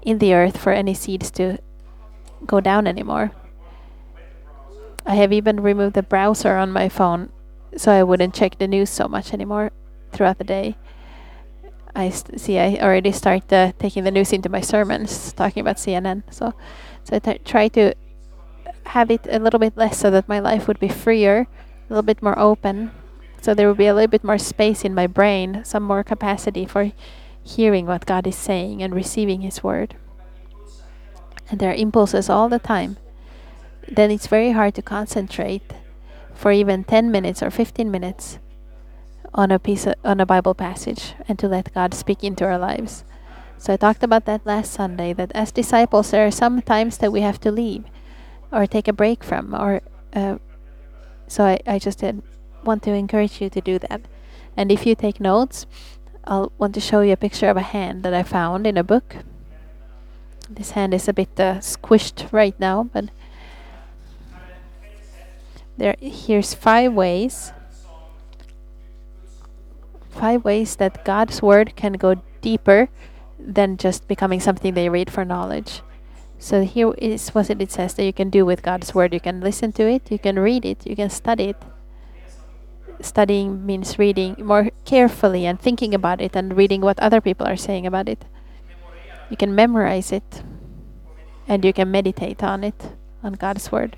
in 0.01 0.19
the 0.19 0.33
earth 0.33 0.57
for 0.57 0.71
any 0.71 0.93
seeds 0.93 1.31
to 1.31 1.59
go 2.45 2.59
down 2.59 2.88
anymore. 2.88 3.31
I 5.05 5.15
have 5.15 5.33
even 5.33 5.62
removed 5.62 5.95
the 5.95 6.03
browser 6.03 6.55
on 6.55 6.71
my 6.71 6.89
phone 6.89 7.29
so 7.75 7.91
I 7.91 8.03
wouldn't 8.03 8.33
check 8.33 8.57
the 8.57 8.67
news 8.67 8.89
so 8.89 9.07
much 9.07 9.33
anymore 9.33 9.71
throughout 10.12 10.38
the 10.38 10.43
day. 10.43 10.75
I 11.95 12.09
see 12.09 12.59
I 12.59 12.77
already 12.77 13.12
start 13.12 13.51
uh, 13.51 13.73
taking 13.79 14.03
the 14.03 14.12
news 14.12 14.31
into 14.31 14.49
my 14.49 14.62
sermons, 14.62 15.33
talking 15.33 15.62
about 15.62 15.77
CNN. 15.77 16.23
So, 16.29 16.53
so 17.03 17.15
I 17.15 17.38
try 17.43 17.67
to 17.69 17.93
have 18.88 19.12
it 19.12 19.27
a 19.29 19.39
little 19.39 19.59
bit 19.59 19.75
less 19.75 19.97
so 19.97 20.12
that 20.12 20.29
my 20.29 20.39
life 20.39 20.67
would 20.67 20.79
be 20.79 20.88
freer, 20.88 21.47
a 21.47 21.47
little 21.89 22.03
bit 22.03 22.21
more 22.21 22.38
open. 22.38 22.91
So 23.41 23.53
there 23.53 23.67
would 23.67 23.77
be 23.77 23.88
a 23.88 23.93
little 23.93 24.09
bit 24.09 24.23
more 24.23 24.38
space 24.38 24.83
in 24.83 24.93
my 24.93 25.07
brain, 25.07 25.63
some 25.63 25.83
more 25.83 26.03
capacity 26.03 26.65
for 26.65 26.91
hearing 27.43 27.85
what 27.85 28.05
God 28.05 28.27
is 28.27 28.35
saying 28.35 28.83
and 28.83 28.93
receiving 28.93 29.41
His 29.41 29.63
word. 29.63 29.95
And 31.49 31.59
there 31.59 31.71
are 31.71 31.75
impulses 31.75 32.29
all 32.29 32.49
the 32.49 32.59
time. 32.59 32.97
Then 33.91 34.12
it's 34.12 34.28
very 34.28 34.52
hard 34.52 34.75
to 34.75 34.82
concentrate 34.82 35.73
for 36.34 36.52
even 36.52 36.84
10 36.84 37.12
minutes 37.12 37.43
or 37.43 37.52
15 37.52 37.89
minutes 37.89 38.39
on 39.34 39.52
a 39.52 39.60
piece 39.60 39.86
of, 39.86 39.95
on 40.04 40.19
a 40.19 40.25
Bible 40.25 40.54
passage 40.54 41.13
and 41.28 41.38
to 41.39 41.47
let 41.47 41.73
God 41.73 41.93
speak 41.93 42.23
into 42.23 42.45
our 42.45 42.58
lives. 42.58 43.04
So 43.58 43.73
I 43.73 43.78
talked 43.78 44.04
about 44.04 44.25
that 44.25 44.45
last 44.45 44.71
Sunday 44.71 45.13
that 45.13 45.32
as 45.36 45.52
disciples 45.52 46.12
there 46.12 46.25
are 46.25 46.32
some 46.32 46.62
times 46.62 46.97
that 46.99 47.12
we 47.12 47.21
have 47.21 47.39
to 47.41 47.52
leave 47.52 47.84
or 48.52 48.65
take 48.65 48.88
a 48.88 48.93
break 48.93 49.23
from 49.23 49.54
or 49.54 49.82
uh, 50.13 50.38
so 51.28 51.45
I, 51.45 51.60
I 51.67 51.78
just 51.78 51.99
did 51.99 52.23
want 52.63 52.84
to 52.84 52.93
encourage 52.93 53.41
you 53.41 53.49
to 53.49 53.62
do 53.62 53.80
that. 53.80 54.02
And 54.58 54.71
if 54.71 54.86
you 54.86 54.95
take 54.95 55.19
notes, 55.19 55.65
I'll 56.25 56.52
want 56.58 56.73
to 56.75 56.82
show 56.82 57.02
you 57.02 57.13
a 57.13 57.17
picture 57.17 57.49
of 57.49 57.58
a 57.58 57.62
hand 57.62 58.04
that 58.04 58.13
I 58.13 58.23
found 58.23 58.65
in 58.65 58.78
a 58.78 58.84
book. 58.84 59.17
This 60.49 60.71
hand 60.71 60.93
is 60.93 61.08
a 61.08 61.13
bit 61.13 61.39
uh, 61.39 61.56
squished 61.60 62.32
right 62.32 62.60
now, 62.60 62.84
but 62.84 63.10
there 65.79 65.95
here's 65.99 66.53
five 66.53 66.93
ways 66.93 67.53
five 70.09 70.43
ways 70.43 70.75
that 70.75 71.05
God's 71.05 71.41
word 71.41 71.75
can 71.75 71.93
go 71.93 72.21
deeper 72.41 72.89
than 73.39 73.77
just 73.77 74.07
becoming 74.07 74.39
something 74.39 74.73
they 74.73 74.89
read 74.89 75.09
for 75.09 75.23
knowledge. 75.23 75.81
So 76.37 76.63
here 76.63 76.93
is 76.97 77.29
what 77.29 77.49
it 77.49 77.71
says 77.71 77.93
that 77.95 78.03
you 78.03 78.13
can 78.13 78.29
do 78.29 78.45
with 78.45 78.61
God's 78.61 78.93
word. 78.93 79.13
You 79.13 79.19
can 79.19 79.39
listen 79.39 79.71
to 79.73 79.87
it, 79.87 80.11
you 80.11 80.19
can 80.19 80.37
read 80.37 80.65
it, 80.65 80.85
you 80.85 80.95
can 80.95 81.09
study 81.09 81.55
it. 81.55 81.61
Studying 83.01 83.65
means 83.65 83.97
reading 83.97 84.35
more 84.43 84.71
carefully 84.83 85.45
and 85.45 85.59
thinking 85.59 85.93
about 85.93 86.19
it 86.19 86.35
and 86.35 86.57
reading 86.57 86.81
what 86.81 86.99
other 86.99 87.21
people 87.21 87.47
are 87.47 87.55
saying 87.55 87.87
about 87.87 88.09
it. 88.09 88.25
You 89.29 89.37
can 89.37 89.55
memorize 89.55 90.11
it 90.11 90.43
and 91.47 91.63
you 91.63 91.71
can 91.71 91.91
meditate 91.91 92.43
on 92.43 92.63
it, 92.63 92.91
on 93.23 93.33
God's 93.33 93.71
word. 93.71 93.95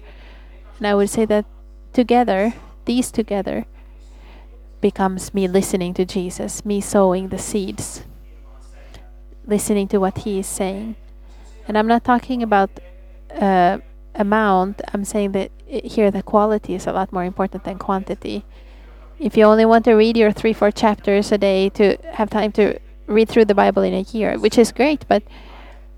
And 0.78 0.86
I 0.86 0.94
would 0.94 1.10
say 1.10 1.26
that 1.26 1.46
together, 1.94 2.54
these 2.86 3.12
together, 3.12 3.66
becomes 4.82 5.34
me 5.34 5.48
listening 5.48 5.94
to 5.94 6.06
Jesus, 6.06 6.66
me 6.66 6.82
sowing 6.82 7.30
the 7.30 7.38
seeds, 7.38 8.04
listening 9.46 9.88
to 9.90 10.00
what 10.00 10.20
He 10.20 10.40
is 10.40 10.48
saying. 10.48 10.96
And 11.68 11.78
I'm 11.78 11.88
not 11.88 12.04
talking 12.04 12.42
about 12.42 12.72
uh, 13.34 13.78
amount, 14.16 14.82
I'm 14.94 15.06
saying 15.06 15.32
that 15.34 15.52
here 15.68 16.12
the 16.12 16.24
quality 16.24 16.76
is 16.76 16.88
a 16.88 16.92
lot 16.92 17.14
more 17.14 17.24
important 17.24 17.64
than 17.64 17.78
quantity. 17.78 18.44
If 19.20 19.38
you 19.38 19.46
only 19.46 19.66
want 19.66 19.86
to 19.86 19.94
read 19.94 20.18
your 20.18 20.32
three, 20.32 20.54
four 20.54 20.72
chapters 20.72 21.32
a 21.32 21.38
day 21.38 21.70
to 21.70 21.98
have 22.14 22.30
time 22.30 22.52
to 22.54 22.80
read 23.06 23.30
through 23.30 23.46
the 23.46 23.56
Bible 23.56 23.84
in 23.84 23.94
a 23.94 24.02
year, 24.02 24.38
which 24.38 24.58
is 24.58 24.72
great, 24.72 25.06
but 25.08 25.24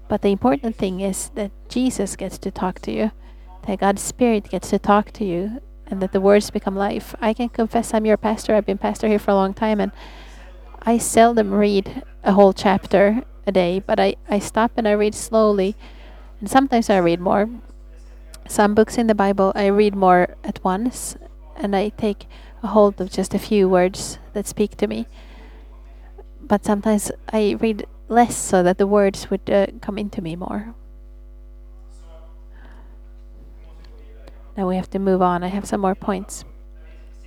but 0.09 0.21
the 0.21 0.29
important 0.29 0.75
thing 0.75 0.99
is 0.99 1.29
that 1.29 1.51
Jesus 1.69 2.15
gets 2.15 2.37
to 2.39 2.51
talk 2.51 2.79
to 2.81 2.91
you, 2.91 3.11
that 3.65 3.79
God's 3.79 4.01
Spirit 4.01 4.49
gets 4.49 4.69
to 4.69 4.77
talk 4.77 5.11
to 5.13 5.25
you, 5.25 5.61
and 5.87 6.01
that 6.01 6.11
the 6.11 6.21
words 6.21 6.49
become 6.49 6.75
life. 6.75 7.15
I 7.21 7.33
can 7.33 7.49
confess 7.49 7.93
I'm 7.93 8.05
your 8.05 8.17
pastor. 8.17 8.55
I've 8.55 8.65
been 8.65 8.77
pastor 8.77 9.07
here 9.07 9.19
for 9.19 9.31
a 9.31 9.35
long 9.35 9.53
time, 9.53 9.79
and 9.79 9.91
I 10.81 10.97
seldom 10.97 11.53
read 11.53 12.03
a 12.23 12.33
whole 12.33 12.53
chapter 12.53 13.23
a 13.45 13.51
day, 13.51 13.79
but 13.79 13.99
I, 13.99 14.15
I 14.29 14.39
stop 14.39 14.71
and 14.77 14.87
I 14.87 14.91
read 14.91 15.15
slowly, 15.15 15.75
and 16.39 16.49
sometimes 16.49 16.89
I 16.89 16.97
read 16.97 17.19
more. 17.19 17.49
Some 18.47 18.75
books 18.75 18.97
in 18.97 19.07
the 19.07 19.15
Bible 19.15 19.53
I 19.55 19.67
read 19.67 19.95
more 19.95 20.35
at 20.43 20.63
once, 20.63 21.15
and 21.55 21.75
I 21.75 21.89
take 21.89 22.27
a 22.61 22.67
hold 22.67 22.99
of 22.99 23.11
just 23.11 23.33
a 23.33 23.39
few 23.39 23.69
words 23.69 24.19
that 24.33 24.47
speak 24.47 24.75
to 24.77 24.87
me. 24.87 25.07
But 26.41 26.65
sometimes 26.65 27.11
I 27.31 27.57
read 27.59 27.85
less 28.09 28.35
so 28.35 28.63
that 28.63 28.77
the 28.77 28.87
words 28.87 29.29
would 29.29 29.49
uh, 29.49 29.67
come 29.81 29.97
into 29.97 30.21
me 30.21 30.35
more. 30.35 30.75
Now 34.55 34.67
we 34.67 34.75
have 34.75 34.89
to 34.91 34.99
move 34.99 35.21
on. 35.21 35.43
I 35.43 35.47
have 35.47 35.65
some 35.65 35.81
more 35.81 35.95
points. 35.95 36.45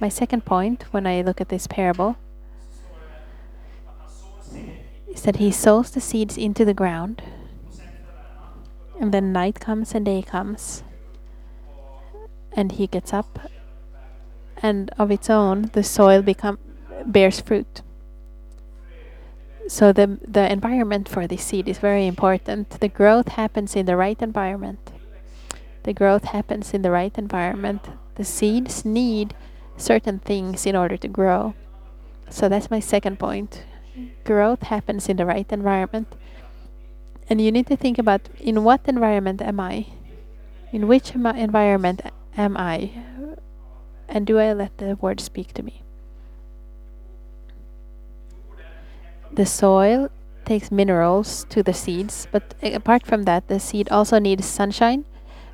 My 0.01 0.09
second 0.09 0.45
point, 0.45 0.85
when 0.93 1.07
I 1.07 1.23
look 1.23 1.41
at 1.41 1.49
this 1.49 1.67
parable, 1.67 2.17
is 5.09 5.23
that 5.23 5.37
he 5.37 5.51
sows 5.51 5.91
the 5.91 6.01
seeds 6.01 6.37
into 6.37 6.65
the 6.65 6.75
ground, 6.75 7.23
and 9.01 9.13
then 9.13 9.33
night 9.33 9.59
comes 9.59 9.95
and 9.95 10.05
day 10.05 10.23
comes, 10.23 10.83
and 12.53 12.73
he 12.73 12.87
gets 12.87 13.13
up, 13.13 13.39
and 14.63 14.91
of 14.99 15.11
its 15.11 15.31
own, 15.31 15.71
the 15.73 15.83
soil 15.83 16.23
become 16.23 16.59
bears 17.07 17.41
fruit. 17.41 17.83
So 19.69 19.93
the 19.93 20.19
the 20.23 20.51
environment 20.53 21.09
for 21.09 21.27
the 21.27 21.37
seed 21.37 21.69
is 21.69 21.79
very 21.79 22.07
important. 22.07 22.71
The 22.81 22.89
growth 22.89 23.29
happens 23.29 23.75
in 23.75 23.87
the 23.87 23.97
right 23.97 24.21
environment. 24.21 24.93
The 25.87 25.95
growth 25.95 26.25
happens 26.25 26.75
in 26.75 26.83
the 26.83 26.91
right 26.91 27.17
environment. 27.17 27.89
The 28.17 28.25
seeds 28.25 28.85
need 28.85 29.35
certain 29.77 30.19
things 30.19 30.67
in 30.67 30.75
order 30.75 30.97
to 30.99 31.07
grow. 31.07 31.55
So 32.29 32.49
that's 32.49 32.71
my 32.71 32.81
second 32.81 33.19
point. 33.19 33.63
Growth 34.25 34.65
happens 34.65 35.09
in 35.09 35.17
the 35.17 35.25
right 35.25 35.47
environment. 35.53 36.13
And 37.31 37.41
you 37.41 37.53
need 37.53 37.69
to 37.69 37.77
think 37.77 37.99
about 37.99 38.29
in 38.41 38.65
what 38.65 38.83
environment 38.87 39.41
am 39.41 39.61
I? 39.61 39.87
In 40.73 40.89
which 40.89 41.15
environment 41.15 42.03
am 42.37 42.57
I? 42.57 42.91
And 44.09 44.27
do 44.27 44.39
I 44.39 44.53
let 44.53 44.77
the 44.79 44.97
word 45.01 45.21
speak 45.21 45.55
to 45.55 45.63
me? 45.63 45.87
the 49.37 49.47
soil 49.47 50.09
takes 50.45 50.73
minerals 50.73 51.45
to 51.51 51.63
the 51.63 51.75
seeds, 51.75 52.27
but 52.33 52.55
eh, 52.63 52.75
apart 52.75 53.07
from 53.07 53.25
that, 53.25 53.47
the 53.49 53.61
seed 53.61 53.89
also 53.91 54.19
needs 54.19 54.47
sunshine 54.47 55.05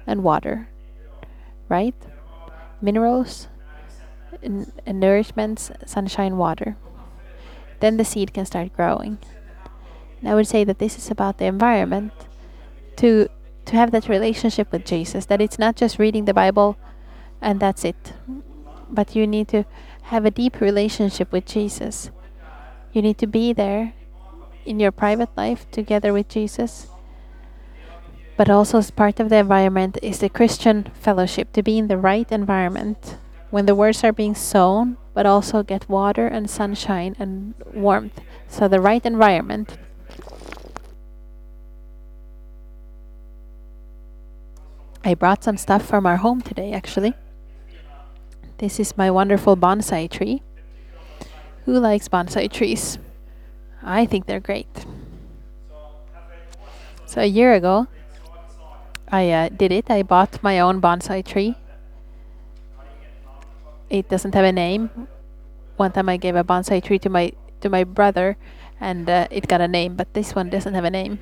and 0.07 0.23
water, 0.23 0.69
right? 1.69 1.95
Minerals, 2.81 3.49
and 4.43 4.73
nourishments, 4.87 5.71
sunshine, 5.89 6.37
water. 6.37 6.77
Then 7.81 7.97
the 7.97 8.05
seed 8.05 8.33
can 8.33 8.47
start 8.47 8.73
growing. 8.73 9.19
And 10.21 10.29
I 10.29 10.35
would 10.35 10.47
say 10.47 10.65
that 10.65 10.79
this 10.79 10.99
is 10.99 11.11
about 11.11 11.39
the 11.39 11.47
environment 11.47 12.13
to 12.97 13.29
to 13.65 13.77
have 13.77 13.93
that 13.93 14.09
relationship 14.09 14.73
with 14.73 14.85
Jesus. 14.85 15.27
That 15.27 15.41
it's 15.41 15.59
not 15.59 15.77
just 15.77 15.99
reading 15.99 16.25
the 16.25 16.35
Bible 16.35 16.77
and 17.41 17.61
that's 17.61 17.85
it, 17.85 18.13
but 18.91 19.15
you 19.15 19.27
need 19.27 19.49
to 19.49 19.65
have 20.03 20.25
a 20.25 20.31
deep 20.31 20.61
relationship 20.61 21.31
with 21.31 21.47
Jesus 21.47 22.11
you 22.93 23.01
need 23.01 23.19
to 23.19 23.27
be 23.27 23.53
there 23.53 23.95
in 24.65 24.79
your 24.79 24.93
private 24.93 25.31
life 25.37 25.69
together 25.71 26.13
with 26.13 26.29
Jesus. 26.29 26.89
But 28.37 28.49
also, 28.49 28.79
as 28.79 28.91
part 28.91 29.21
of 29.21 29.29
the 29.29 29.37
environment, 29.37 29.99
is 30.03 30.19
the 30.19 30.29
Christian 30.29 30.91
fellowship 30.95 31.53
to 31.53 31.63
be 31.63 31.79
in 31.79 31.89
the 31.89 31.99
right 31.99 32.31
environment 32.33 33.17
when 33.51 33.67
the 33.67 33.75
words 33.75 34.03
are 34.03 34.13
being 34.13 34.35
sown, 34.35 34.97
but 35.15 35.27
also 35.27 35.63
get 35.63 35.89
water 35.89 36.27
and 36.27 36.49
sunshine 36.49 37.15
and 37.19 37.55
warmth. 37.75 38.21
So, 38.49 38.69
the 38.69 38.81
right 38.81 39.05
environment. 39.05 39.77
I 45.05 45.15
brought 45.15 45.45
some 45.45 45.57
stuff 45.57 45.85
from 45.85 46.07
our 46.07 46.19
home 46.19 46.41
today, 46.41 46.73
actually. 46.73 47.15
This 48.59 48.79
is 48.79 48.97
my 48.97 49.11
wonderful 49.11 49.57
bonsai 49.57 50.09
tree. 50.09 50.43
Who 51.65 51.79
likes 51.79 52.09
bonsai 52.09 52.51
trees? 52.51 52.99
I 53.83 54.07
think 54.07 54.27
they're 54.27 54.41
great. 54.41 54.87
So 57.07 57.21
a 57.21 57.27
year 57.27 57.53
ago, 57.53 57.89
I 59.13 59.31
uh, 59.31 59.49
did 59.51 59.71
it. 59.71 59.91
I 59.91 60.03
bought 60.03 60.43
my 60.43 60.59
own 60.59 60.81
bonsai 60.81 61.23
tree. 61.23 61.55
It 63.91 64.09
doesn't 64.09 64.35
have 64.35 64.47
a 64.47 64.53
name. 64.53 64.89
One 65.77 65.93
time 65.93 66.09
I 66.09 66.17
gave 66.17 66.35
a 66.35 66.43
bonsai 66.43 66.83
tree 66.83 66.99
to 67.01 67.11
my 67.11 67.33
to 67.61 67.69
my 67.69 67.85
brother, 67.85 68.39
and 68.81 69.09
uh, 69.11 69.29
it 69.31 69.47
got 69.47 69.61
a 69.61 69.69
name, 69.69 69.95
but 69.97 70.15
this 70.15 70.35
one 70.35 70.49
doesn't 70.49 70.73
have 70.73 70.85
a 70.85 70.91
name. 70.91 71.21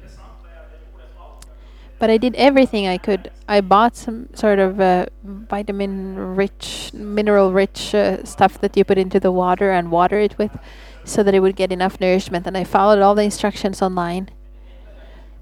But 1.98 2.08
I 2.08 2.16
did 2.16 2.34
everything 2.36 2.86
I 2.86 2.96
could. 2.96 3.30
I 3.46 3.60
bought 3.60 3.96
some 3.96 4.30
sort 4.32 4.58
of 4.58 4.80
uh, 4.80 5.06
vitamin-rich, 5.22 6.92
mineral-rich 6.94 7.94
uh, 7.94 8.24
stuff 8.24 8.58
that 8.60 8.74
you 8.74 8.84
put 8.84 8.96
into 8.96 9.20
the 9.20 9.30
water 9.30 9.70
and 9.70 9.90
water 9.90 10.18
it 10.18 10.38
with, 10.38 10.56
so 11.04 11.22
that 11.22 11.34
it 11.34 11.40
would 11.40 11.56
get 11.56 11.72
enough 11.72 12.00
nourishment. 12.00 12.46
And 12.46 12.56
I 12.56 12.64
followed 12.64 13.02
all 13.02 13.14
the 13.14 13.24
instructions 13.24 13.82
online. 13.82 14.30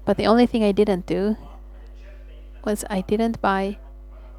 But 0.03 0.17
the 0.17 0.25
only 0.25 0.47
thing 0.47 0.63
I 0.63 0.73
didn't 0.73 1.05
do 1.05 1.37
was 2.65 2.85
I 2.89 3.01
didn't 3.01 3.41
buy 3.41 3.77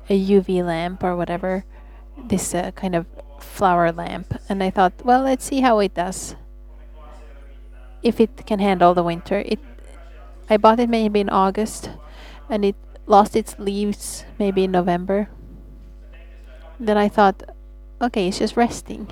a 0.08 0.18
UV 0.18 0.64
lamp 0.64 1.02
or 1.04 1.16
whatever, 1.16 1.64
this 2.16 2.54
uh, 2.54 2.70
kind 2.72 2.94
of 2.94 3.06
flower 3.38 3.92
lamp. 3.92 4.34
And 4.48 4.62
I 4.62 4.70
thought, 4.70 4.92
well, 5.04 5.22
let's 5.22 5.44
see 5.44 5.60
how 5.60 5.78
it 5.78 5.94
does. 5.94 6.36
If 8.02 8.20
it 8.20 8.46
can 8.46 8.58
handle 8.58 8.94
the 8.94 9.02
winter. 9.02 9.42
It 9.44 9.60
I 10.48 10.56
bought 10.56 10.80
it 10.80 10.90
maybe 10.90 11.20
in 11.20 11.28
August 11.30 11.90
and 12.48 12.64
it 12.64 12.74
lost 13.06 13.36
its 13.36 13.58
leaves 13.58 14.24
maybe 14.38 14.64
in 14.64 14.72
November. 14.72 15.30
Then 16.80 16.96
I 16.96 17.08
thought, 17.08 17.42
okay, 18.00 18.26
it's 18.26 18.38
just 18.38 18.56
resting. 18.56 19.08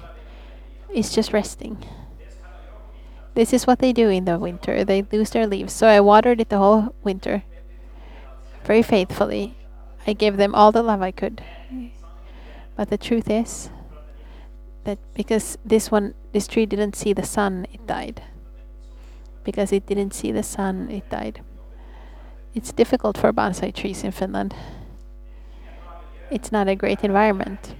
It's 0.90 1.14
just 1.14 1.33
resting. 1.33 1.85
This 3.35 3.53
is 3.53 3.66
what 3.68 3.79
they 3.79 3.92
do 3.92 4.09
in 4.09 4.25
the 4.25 4.38
winter. 4.38 4.85
They 4.85 5.07
lose 5.12 5.31
their 5.31 5.47
leaves. 5.47 5.73
So 5.73 5.87
I 5.87 6.01
watered 6.01 6.40
it 6.40 6.49
the 6.49 6.59
whole 6.59 6.94
winter. 7.05 7.44
Very 8.68 8.83
faithfully. 8.83 9.57
I 10.07 10.12
gave 10.12 10.37
them 10.37 10.54
all 10.54 10.72
the 10.72 10.83
love 10.83 11.00
I 11.00 11.11
could. 11.11 11.42
But 12.76 12.90
the 12.90 12.98
truth 12.98 13.31
is 13.31 13.70
that 14.85 14.98
because 15.14 15.57
this 15.64 15.90
one 15.90 16.12
this 16.33 16.46
tree 16.46 16.66
didn't 16.66 16.94
see 16.94 17.14
the 17.14 17.24
sun, 17.24 17.66
it 17.72 17.87
died. 17.87 18.22
Because 19.42 19.72
it 19.72 19.87
didn't 19.87 20.12
see 20.12 20.33
the 20.33 20.42
sun, 20.42 20.90
it 20.90 21.09
died. 21.09 21.40
It's 22.54 22.70
difficult 22.70 23.16
for 23.16 23.33
bonsai 23.33 23.72
trees 23.72 24.04
in 24.04 24.12
Finland. 24.12 24.54
It's 26.31 26.52
not 26.52 26.68
a 26.68 26.76
great 26.76 27.02
environment. 27.02 27.74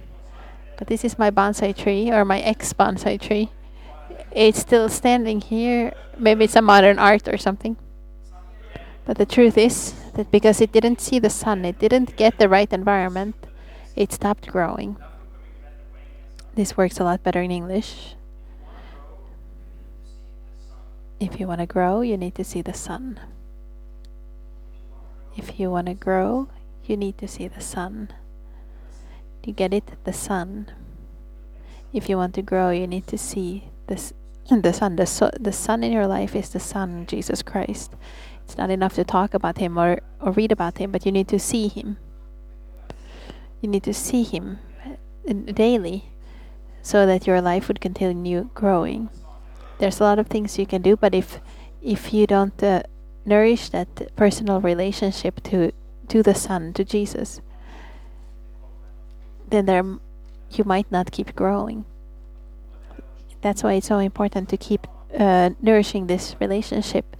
But 0.75 0.87
this 0.87 1.05
is 1.05 1.19
my 1.19 1.29
bonsai 1.29 1.77
tree, 1.77 2.09
or 2.09 2.25
my 2.25 2.39
ex-bonsai 2.39 3.21
tree. 3.21 3.51
It's 4.31 4.57
still 4.57 4.89
standing 4.89 5.39
here. 5.39 5.93
Maybe 6.17 6.45
it's 6.45 6.55
a 6.55 6.63
modern 6.63 6.97
art 6.97 7.27
or 7.27 7.37
something. 7.37 7.77
But 9.05 9.17
the 9.17 9.27
truth 9.27 9.55
is 9.55 9.93
that 10.13 10.31
because 10.31 10.61
it 10.61 10.71
didn't 10.71 11.01
see 11.01 11.19
the 11.19 11.29
sun, 11.29 11.65
it 11.65 11.79
didn't 11.79 12.15
get 12.15 12.37
the 12.37 12.49
right 12.49 12.71
environment, 12.71 13.35
it 13.95 14.11
stopped 14.11 14.47
growing. 14.47 14.97
This 16.55 16.75
works 16.75 16.99
a 16.99 17.03
lot 17.03 17.23
better 17.23 17.41
in 17.41 17.51
English. 17.51 18.15
If 21.19 21.39
you 21.39 21.47
want 21.47 21.59
to 21.59 21.65
grow, 21.65 22.01
you 22.01 22.17
need 22.17 22.35
to 22.35 22.43
see 22.43 22.61
the 22.61 22.73
sun. 22.73 23.19
If 25.35 25.59
you 25.59 25.69
want 25.69 25.87
to 25.87 25.93
grow, 25.93 26.49
you 26.85 26.97
need 26.97 27.17
to 27.19 27.27
see 27.27 27.47
the 27.47 27.61
sun. 27.61 28.09
You 29.43 29.53
get 29.53 29.73
it? 29.73 30.03
The 30.03 30.13
sun. 30.13 30.71
If 31.93 32.09
you 32.09 32.17
want 32.17 32.35
to 32.35 32.41
grow, 32.41 32.71
you 32.71 32.87
need 32.87 33.07
to 33.07 33.17
see 33.17 33.69
this 33.87 34.13
the 34.49 34.73
Son. 34.73 34.95
The, 34.95 35.05
so, 35.05 35.29
the 35.39 35.51
sun 35.51 35.83
in 35.83 35.91
your 35.91 36.07
life 36.07 36.35
is 36.35 36.49
the 36.49 36.59
sun, 36.59 37.05
Jesus 37.05 37.41
Christ. 37.41 37.93
It's 38.49 38.57
not 38.57 38.71
enough 38.71 38.95
to 38.95 39.03
talk 39.03 39.35
about 39.35 39.59
him 39.59 39.77
or, 39.77 40.01
or 40.19 40.31
read 40.31 40.51
about 40.51 40.79
him, 40.79 40.91
but 40.91 41.05
you 41.05 41.11
need 41.11 41.27
to 41.27 41.37
see 41.37 41.67
him. 41.67 41.97
You 43.61 43.69
need 43.69 43.83
to 43.83 43.93
see 43.93 44.23
him 44.23 44.57
uh, 44.83 45.33
daily 45.53 46.05
so 46.81 47.05
that 47.05 47.27
your 47.27 47.41
life 47.41 47.67
would 47.67 47.79
continue 47.79 48.49
growing. 48.55 49.09
There's 49.77 49.99
a 49.99 50.03
lot 50.03 50.17
of 50.17 50.25
things 50.25 50.57
you 50.57 50.65
can 50.65 50.81
do, 50.81 50.97
but 50.97 51.13
if 51.13 51.39
if 51.79 52.11
you 52.11 52.25
don't 52.25 52.63
uh, 52.63 52.81
nourish 53.23 53.69
that 53.69 54.15
personal 54.15 54.61
relationship 54.61 55.43
to 55.43 55.71
to 56.07 56.23
the 56.23 56.33
Son, 56.33 56.73
to 56.73 56.83
Jesus, 56.83 57.41
then 59.47 59.67
there 59.67 59.85
you 60.49 60.63
might 60.65 60.91
not 60.91 61.11
keep 61.11 61.35
growing. 61.35 61.85
That's 63.41 63.61
why 63.61 63.73
it's 63.73 63.87
so 63.87 63.99
important 63.99 64.49
to 64.49 64.57
keep 64.57 64.87
uh, 65.15 65.51
nourishing 65.61 66.07
this 66.07 66.35
relationship. 66.39 67.15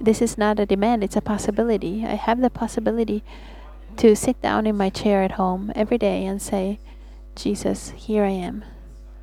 This 0.00 0.20
is 0.20 0.36
not 0.36 0.58
a 0.58 0.66
demand, 0.66 1.04
it's 1.04 1.16
a 1.16 1.20
possibility. 1.20 2.04
I 2.04 2.14
have 2.14 2.40
the 2.40 2.50
possibility 2.50 3.22
to 3.96 4.16
sit 4.16 4.40
down 4.42 4.66
in 4.66 4.76
my 4.76 4.90
chair 4.90 5.22
at 5.22 5.32
home 5.32 5.72
every 5.74 5.98
day 5.98 6.24
and 6.24 6.40
say, 6.40 6.78
Jesus, 7.34 7.90
here 7.90 8.24
I 8.24 8.30
am. 8.30 8.64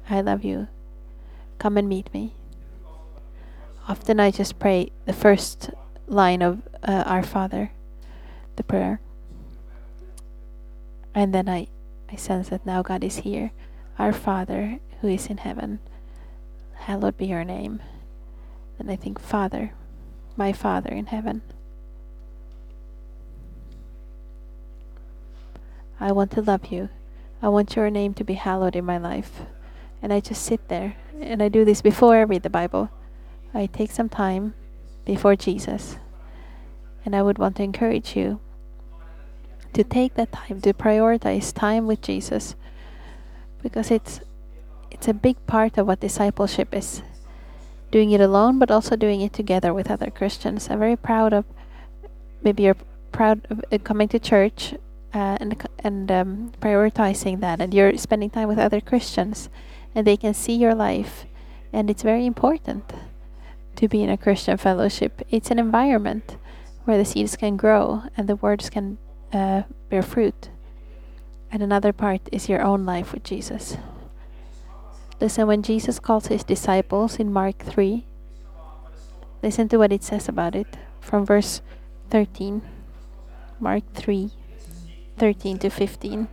I 0.10 0.22
love 0.22 0.44
you. 0.44 0.68
Come 1.58 1.78
and 1.78 1.90
meet 1.90 2.14
me. 2.14 2.34
Often 3.88 4.20
I 4.20 4.32
just 4.32 4.60
pray 4.60 4.92
the 5.06 5.14
first 5.14 5.72
line 6.08 6.42
of 6.42 6.62
uh, 6.84 7.04
Our 7.06 7.24
Father, 7.24 7.72
the 8.56 8.64
prayer. 8.64 9.02
And 11.14 11.34
then 11.34 11.50
I, 11.50 11.68
I 12.12 12.16
sense 12.16 12.50
that 12.50 12.66
now 12.66 12.82
God 12.82 13.04
is 13.04 13.18
here. 13.18 13.52
Our 13.98 14.14
Father 14.14 14.80
who 15.02 15.08
is 15.08 15.28
in 15.28 15.38
heaven, 15.38 15.80
hallowed 16.76 17.18
be 17.18 17.28
your 17.28 17.44
name. 17.44 17.82
And 18.78 18.90
I 18.92 18.96
think, 18.96 19.20
Father, 19.20 19.74
my 20.40 20.54
Father 20.54 20.90
in 20.90 21.08
heaven. 21.08 21.44
I 26.00 26.14
want 26.14 26.32
to 26.32 26.42
love 26.42 26.68
you. 26.72 26.90
I 27.42 27.50
want 27.50 27.76
your 27.76 27.90
name 27.90 28.14
to 28.16 28.24
be 28.24 28.36
hallowed 28.36 28.76
in 28.76 28.86
my 28.86 28.98
life. 28.98 29.42
And 30.02 30.14
I 30.14 30.22
just 30.22 30.44
sit 30.44 30.70
there. 30.70 30.96
And 31.20 31.44
I 31.44 31.50
do 31.50 31.66
this 31.66 31.82
before 31.82 32.16
I 32.16 32.22
read 32.22 32.44
the 32.44 32.50
Bible. 32.50 32.90
I 33.54 33.66
take 33.66 33.92
some 33.92 34.08
time 34.08 34.56
before 35.04 35.36
Jesus. 35.36 35.98
And 37.04 37.14
I 37.14 37.22
would 37.22 37.38
want 37.38 37.58
to 37.58 37.64
encourage 37.64 38.16
you 38.16 38.40
to 39.74 39.84
take 39.84 40.16
that 40.16 40.32
time 40.32 40.62
to 40.62 40.74
prioritize 40.74 41.54
time 41.54 41.86
with 41.86 42.02
Jesus 42.02 42.56
because 43.62 43.92
it's 43.92 44.22
it's 44.90 45.08
a 45.08 45.14
big 45.14 45.38
part 45.46 45.78
of 45.78 45.86
what 45.86 46.00
discipleship 46.00 46.74
is 46.74 47.04
doing 47.92 48.12
it 48.12 48.22
alone 48.22 48.60
but 48.60 48.72
also 48.72 48.96
doing 48.96 49.22
it 49.22 49.34
together 49.34 49.74
with 49.74 49.90
other 49.90 50.10
Christians. 50.10 50.70
I'm 50.70 50.80
very 50.80 50.96
proud 50.96 51.34
of 51.34 51.46
maybe 52.44 52.64
you're 52.64 52.78
proud 53.12 53.46
of 53.50 53.64
uh, 53.72 53.78
coming 53.80 54.08
to 54.10 54.20
church 54.20 54.74
uh, 55.14 55.38
and 55.40 55.68
and 55.80 56.12
um, 56.12 56.52
prioritizing 56.62 57.40
that 57.42 57.60
and 57.60 57.74
you're 57.74 57.98
spending 57.98 58.30
time 58.30 58.48
with 58.48 58.60
other 58.60 58.82
Christians 58.82 59.50
and 59.96 60.06
they 60.06 60.18
can 60.18 60.34
see 60.34 60.54
your 60.54 60.76
life 60.76 61.26
and 61.74 61.90
it's 61.90 62.04
very 62.04 62.26
important 62.26 62.94
to 63.76 63.88
be 63.88 64.04
in 64.04 64.10
a 64.10 64.18
Christian 64.18 64.58
fellowship. 64.58 65.22
It's 65.30 65.52
an 65.52 65.60
environment 65.60 66.38
where 66.86 66.98
the 66.98 67.06
seeds 67.06 67.36
can 67.36 67.56
grow 67.56 68.04
and 68.18 68.28
the 68.28 68.36
words 68.36 68.70
can 68.70 68.98
uh, 69.32 69.64
bear 69.90 70.02
fruit. 70.02 70.50
And 71.52 71.64
another 71.64 71.94
part 71.94 72.22
is 72.32 72.50
your 72.50 72.62
own 72.62 72.86
life 72.86 73.14
with 73.14 73.24
Jesus. 73.24 73.78
Listen, 75.22 75.48
when 75.48 75.64
Jesus 75.64 76.00
calls 76.00 76.28
his 76.28 76.44
disciples 76.44 77.18
in 77.18 77.34
Mark 77.34 77.60
3, 77.60 78.06
listen 79.44 79.68
to 79.70 79.78
what 79.78 79.92
it 79.92 80.04
says 80.04 80.30
about 80.30 80.56
it 80.56 80.78
from 81.02 81.26
verse 81.26 81.62
13. 82.10 82.62
Mark 83.60 83.84
3, 83.94 84.32
13 85.18 85.60
to 85.60 85.70
15. 85.70 86.28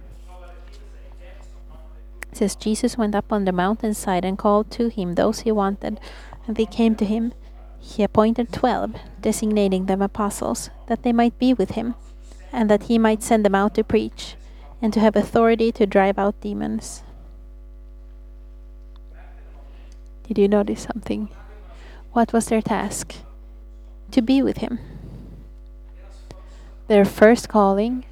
It 2.30 2.36
says, 2.36 2.54
Jesus 2.54 2.96
went 2.96 3.14
up 3.14 3.32
on 3.32 3.44
the 3.44 3.52
mountainside 3.52 4.24
and 4.24 4.38
called 4.38 4.70
to 4.72 4.88
him 4.88 5.14
those 5.14 5.40
he 5.40 5.50
wanted, 5.50 5.98
and 6.46 6.56
they 6.56 6.66
came 6.66 6.94
to 6.96 7.04
him. 7.04 7.32
He 7.80 8.02
appointed 8.02 8.52
twelve, 8.52 8.94
designating 9.20 9.86
them 9.86 10.02
apostles, 10.02 10.70
that 10.86 11.02
they 11.02 11.12
might 11.12 11.38
be 11.38 11.54
with 11.54 11.72
him 11.72 11.94
and 12.52 12.70
that 12.70 12.84
he 12.84 12.98
might 12.98 13.22
send 13.22 13.44
them 13.44 13.54
out 13.54 13.74
to 13.74 13.84
preach 13.84 14.36
and 14.80 14.92
to 14.92 15.00
have 15.00 15.16
authority 15.16 15.72
to 15.72 15.86
drive 15.86 16.18
out 16.18 16.40
demons. 16.40 17.02
Did 20.28 20.38
you 20.38 20.48
notice 20.48 20.82
something? 20.82 21.28
What 22.12 22.32
was 22.32 22.46
their 22.46 22.62
task? 22.62 23.14
To 24.10 24.22
be 24.22 24.42
with 24.42 24.58
him. 24.58 24.78
Their 26.88 27.04
first 27.04 27.48
calling 27.48 28.04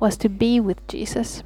was 0.00 0.16
to 0.18 0.28
be 0.28 0.60
with 0.60 0.86
Jesus. 0.88 1.42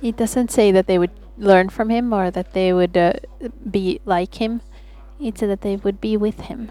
It 0.00 0.16
doesn't 0.16 0.50
say 0.50 0.70
that 0.70 0.86
they 0.86 0.98
would 0.98 1.10
learn 1.36 1.68
from 1.68 1.90
him 1.90 2.12
or 2.12 2.30
that 2.30 2.52
they 2.52 2.72
would 2.72 2.96
uh, 2.96 3.14
be 3.70 4.00
like 4.04 4.36
him. 4.36 4.60
It 5.20 5.38
said 5.38 5.48
that 5.48 5.62
they 5.62 5.76
would 5.76 6.00
be 6.00 6.16
with 6.16 6.40
him. 6.40 6.70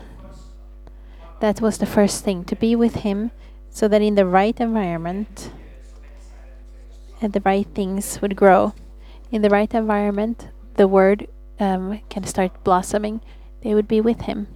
That 1.44 1.60
was 1.60 1.78
the 1.78 1.86
first 1.86 2.24
thing 2.24 2.46
to 2.46 2.56
be 2.56 2.74
with 2.74 3.04
Him 3.04 3.32
so 3.70 3.90
that 3.90 4.02
in 4.02 4.16
the 4.16 4.26
right 4.26 4.58
environment 4.62 5.52
and 7.20 7.34
the 7.34 7.42
right 7.42 7.68
things 7.76 8.22
would 8.22 8.38
grow. 8.38 8.72
In 9.30 9.42
the 9.42 9.50
right 9.50 9.74
environment, 9.74 10.48
the 10.76 10.88
Word 10.88 11.28
um, 11.60 12.02
can 12.10 12.26
start 12.26 12.64
blossoming. 12.64 13.22
They 13.62 13.74
would 13.74 13.88
be 13.88 14.02
with 14.02 14.22
Him. 14.22 14.48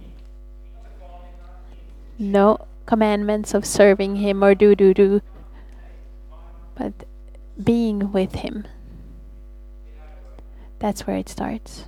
No 2.18 2.66
commandments 2.86 3.54
of 3.54 3.64
serving 3.64 4.16
Him 4.16 4.42
or 4.42 4.54
do, 4.54 4.74
do, 4.74 4.94
do, 4.94 5.20
but 6.74 6.92
being 7.62 8.12
with 8.12 8.36
Him. 8.36 8.66
That's 10.78 11.06
where 11.06 11.16
it 11.16 11.28
starts. 11.28 11.86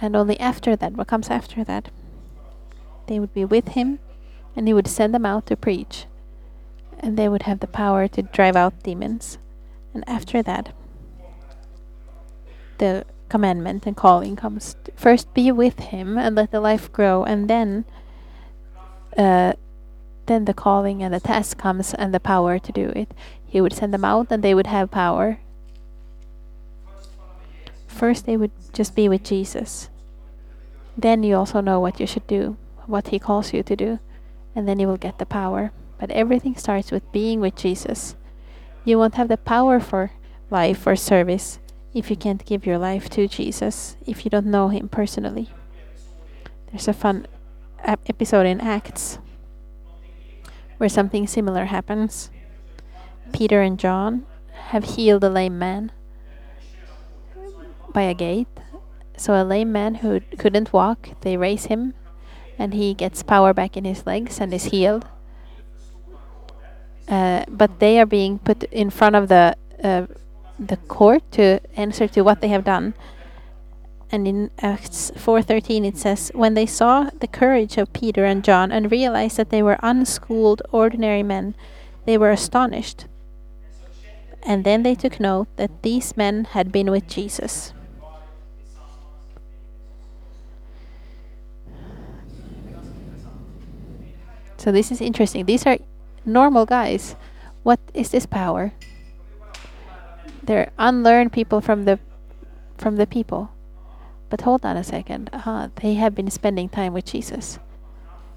And 0.00 0.14
only 0.14 0.38
after 0.38 0.76
that, 0.76 0.92
what 0.92 1.08
comes 1.08 1.28
after 1.28 1.64
that? 1.64 1.90
They 3.06 3.18
would 3.18 3.34
be 3.34 3.44
with 3.44 3.68
him, 3.68 3.98
and 4.54 4.68
he 4.68 4.74
would 4.74 4.86
send 4.86 5.12
them 5.12 5.26
out 5.26 5.46
to 5.46 5.56
preach. 5.56 6.06
And 7.00 7.16
they 7.16 7.28
would 7.28 7.42
have 7.42 7.60
the 7.60 7.66
power 7.66 8.06
to 8.08 8.22
drive 8.22 8.54
out 8.54 8.82
demons. 8.82 9.38
And 9.92 10.04
after 10.08 10.42
that, 10.42 10.72
the 12.78 13.04
commandment 13.28 13.86
and 13.86 13.96
calling 13.96 14.36
comes. 14.36 14.76
First, 14.96 15.32
be 15.34 15.52
with 15.52 15.78
him 15.78 16.16
and 16.18 16.34
let 16.34 16.50
the 16.50 16.60
life 16.60 16.92
grow, 16.92 17.24
and 17.24 17.48
then, 17.48 17.84
uh, 19.16 19.52
then 20.26 20.44
the 20.44 20.54
calling 20.54 21.02
and 21.02 21.12
the 21.12 21.20
task 21.20 21.58
comes 21.58 21.94
and 21.94 22.14
the 22.14 22.20
power 22.20 22.58
to 22.58 22.72
do 22.72 22.88
it. 22.96 23.12
He 23.46 23.60
would 23.60 23.72
send 23.72 23.92
them 23.92 24.04
out, 24.04 24.28
and 24.30 24.42
they 24.42 24.54
would 24.54 24.66
have 24.66 24.90
power. 24.90 25.40
First, 27.86 28.26
they 28.26 28.36
would 28.36 28.52
just 28.72 28.94
be 28.94 29.08
with 29.08 29.24
Jesus. 29.24 29.88
Then 30.96 31.22
you 31.22 31.36
also 31.36 31.60
know 31.60 31.80
what 31.80 32.00
you 32.00 32.06
should 32.06 32.26
do 32.26 32.56
what 32.88 33.08
He 33.08 33.18
calls 33.18 33.52
you 33.52 33.62
to 33.62 33.76
do, 33.76 33.98
and 34.56 34.66
then 34.66 34.80
you 34.80 34.88
will 34.88 34.96
get 34.96 35.18
the 35.18 35.26
power. 35.26 35.70
But 36.00 36.10
everything 36.10 36.56
starts 36.56 36.90
with 36.90 37.12
being 37.12 37.40
with 37.40 37.54
Jesus. 37.54 38.16
You 38.84 38.98
won't 38.98 39.14
have 39.14 39.28
the 39.28 39.36
power 39.36 39.78
for 39.78 40.12
life 40.50 40.86
or 40.86 40.96
service 40.96 41.58
if 41.94 42.10
you 42.10 42.16
can't 42.16 42.44
give 42.44 42.66
your 42.66 42.78
life 42.78 43.08
to 43.10 43.28
Jesus, 43.28 43.96
if 44.06 44.24
you 44.24 44.30
don't 44.30 44.46
know 44.46 44.68
Him 44.68 44.88
personally. 44.88 45.50
There's 46.70 46.88
a 46.88 46.92
fun 46.92 47.26
episode 47.84 48.46
in 48.46 48.60
Acts 48.60 49.18
where 50.76 50.88
something 50.88 51.26
similar 51.26 51.66
happens. 51.66 52.30
Peter 53.32 53.60
and 53.60 53.78
John 53.78 54.26
have 54.68 54.96
healed 54.96 55.24
a 55.24 55.30
lame 55.30 55.58
man 55.58 55.92
by 57.92 58.02
a 58.02 58.14
gate. 58.14 58.48
So 59.16 59.34
a 59.34 59.44
lame 59.44 59.72
man 59.72 59.96
who 59.96 60.20
couldn't 60.38 60.72
walk, 60.72 61.10
they 61.22 61.36
raise 61.36 61.66
him 61.66 61.94
and 62.58 62.74
he 62.74 62.94
gets 62.94 63.22
power 63.22 63.52
back 63.52 63.76
in 63.76 63.84
his 63.84 64.06
legs 64.06 64.40
and 64.40 64.52
is 64.54 64.66
healed. 64.66 65.06
Uh, 67.08 67.44
but 67.48 67.80
they 67.80 67.98
are 67.98 68.06
being 68.06 68.38
put 68.38 68.64
in 68.64 68.90
front 68.90 69.16
of 69.16 69.28
the 69.28 69.56
uh, 69.82 70.06
the 70.58 70.76
court 70.76 71.22
to 71.32 71.60
answer 71.76 72.08
to 72.08 72.22
what 72.22 72.40
they 72.40 72.48
have 72.48 72.64
done. 72.64 72.94
And 74.10 74.26
in 74.26 74.50
Acts 74.60 75.12
4:13 75.16 75.84
it 75.84 75.96
says, 75.96 76.32
"When 76.34 76.54
they 76.54 76.66
saw 76.66 77.10
the 77.20 77.28
courage 77.28 77.76
of 77.76 77.92
Peter 77.92 78.24
and 78.24 78.42
John 78.42 78.72
and 78.72 78.90
realized 78.90 79.36
that 79.36 79.50
they 79.50 79.62
were 79.62 79.78
unschooled, 79.82 80.62
ordinary 80.72 81.22
men, 81.22 81.54
they 82.06 82.16
were 82.16 82.30
astonished. 82.30 83.06
And 84.42 84.64
then 84.64 84.82
they 84.82 84.94
took 84.94 85.20
note 85.20 85.48
that 85.56 85.82
these 85.82 86.16
men 86.16 86.46
had 86.52 86.72
been 86.72 86.90
with 86.90 87.06
Jesus." 87.06 87.74
So 94.56 94.72
this 94.72 94.90
is 94.90 95.00
interesting. 95.00 95.44
These 95.44 95.66
are 95.66 95.78
normal 96.24 96.66
guys. 96.66 97.14
What 97.62 97.78
is 97.94 98.10
this 98.10 98.26
power? 98.26 98.72
They're 100.48 100.72
unlearned 100.78 101.34
people 101.34 101.60
from 101.60 101.84
the 101.84 101.98
from 102.78 102.96
the 102.96 103.06
people. 103.06 103.50
But 104.30 104.40
hold 104.40 104.64
on 104.64 104.78
a 104.78 104.82
second. 104.82 105.28
Uh, 105.30 105.68
they 105.76 105.92
have 105.94 106.14
been 106.14 106.30
spending 106.30 106.70
time 106.70 106.94
with 106.94 107.04
Jesus. 107.04 107.58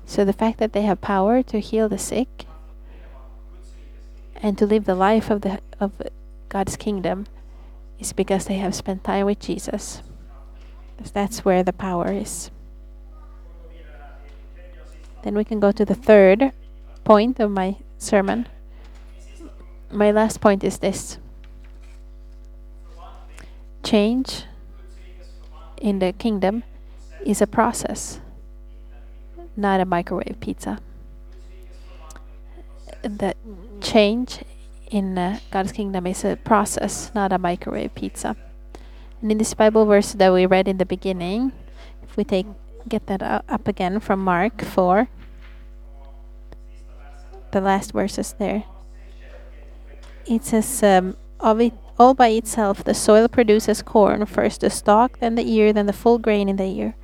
So 0.05 0.26
the 0.26 0.34
fact 0.34 0.57
that 0.57 0.74
they 0.74 0.82
have 0.82 0.99
power 0.99 1.41
to 1.43 1.59
heal 1.62 1.88
the 1.88 1.97
sick 1.97 2.47
and 4.36 4.57
to 4.57 4.66
live 4.66 4.84
the 4.84 4.95
life 4.95 5.30
of 5.30 5.39
the 5.39 5.62
of 5.80 5.93
God's 6.49 6.76
kingdom 6.76 7.28
is 7.97 8.12
because 8.12 8.43
they 8.43 8.57
have 8.57 8.76
spent 8.76 9.05
time 9.05 9.26
with 9.26 9.39
Jesus. 9.39 10.03
That's 11.14 11.45
where 11.45 11.64
the 11.64 11.72
power 11.72 12.12
is. 12.12 12.51
Then 15.24 15.36
we 15.36 15.45
can 15.45 15.62
go 15.62 15.72
to 15.72 15.86
the 15.86 15.95
third 15.95 16.51
point 17.05 17.39
of 17.39 17.51
my 17.51 17.78
sermon. 17.97 18.49
My 19.89 20.12
last 20.12 20.41
point 20.41 20.66
is 20.66 20.80
this. 20.80 21.20
Change 23.84 24.46
in 25.82 26.00
the 26.00 26.14
kingdom 26.14 26.64
is 27.26 27.42
a 27.42 27.48
process, 27.48 28.20
not 29.56 29.80
a 29.80 29.86
microwave 29.86 30.40
pizza. 30.40 30.80
The 33.02 33.36
change 33.82 34.44
in 34.90 35.18
uh, 35.18 35.40
God's 35.50 35.72
kingdom 35.72 36.06
is 36.06 36.24
a 36.24 36.36
process, 36.36 37.12
not 37.16 37.32
a 37.32 37.38
microwave 37.38 37.96
pizza. 37.96 38.36
And 39.22 39.32
in 39.32 39.38
this 39.38 39.54
Bible 39.54 39.86
verse 39.86 40.14
that 40.14 40.34
we 40.34 40.46
read 40.46 40.68
in 40.68 40.78
the 40.78 40.86
beginning, 40.86 41.52
if 42.04 42.18
we 42.18 42.24
take 42.24 42.46
get 42.88 43.08
that 43.08 43.22
up 43.22 43.68
again 43.68 44.00
from 44.00 44.24
Mark 44.24 44.62
4, 44.62 45.08
the 47.52 47.62
last 47.62 47.94
verses 47.94 48.34
there. 48.38 48.64
It 50.26 50.44
says, 50.44 50.84
um, 50.84 51.16
of 51.40 51.60
it 51.62 51.74
all 52.02 52.16
by 52.16 52.30
itself, 52.30 52.84
the 52.84 52.95
soil 52.95 53.28
produces 53.28 53.84
corn, 53.84 54.26
first 54.26 54.62
the 54.62 54.72
stalk, 54.72 55.20
then 55.20 55.36
the 55.36 55.47
ear, 55.47 55.72
then 55.72 55.86
the 55.86 55.93
full 55.93 56.18
grain 56.18 56.49
in 56.49 56.56
the 56.56 56.66
ear. 56.66 56.95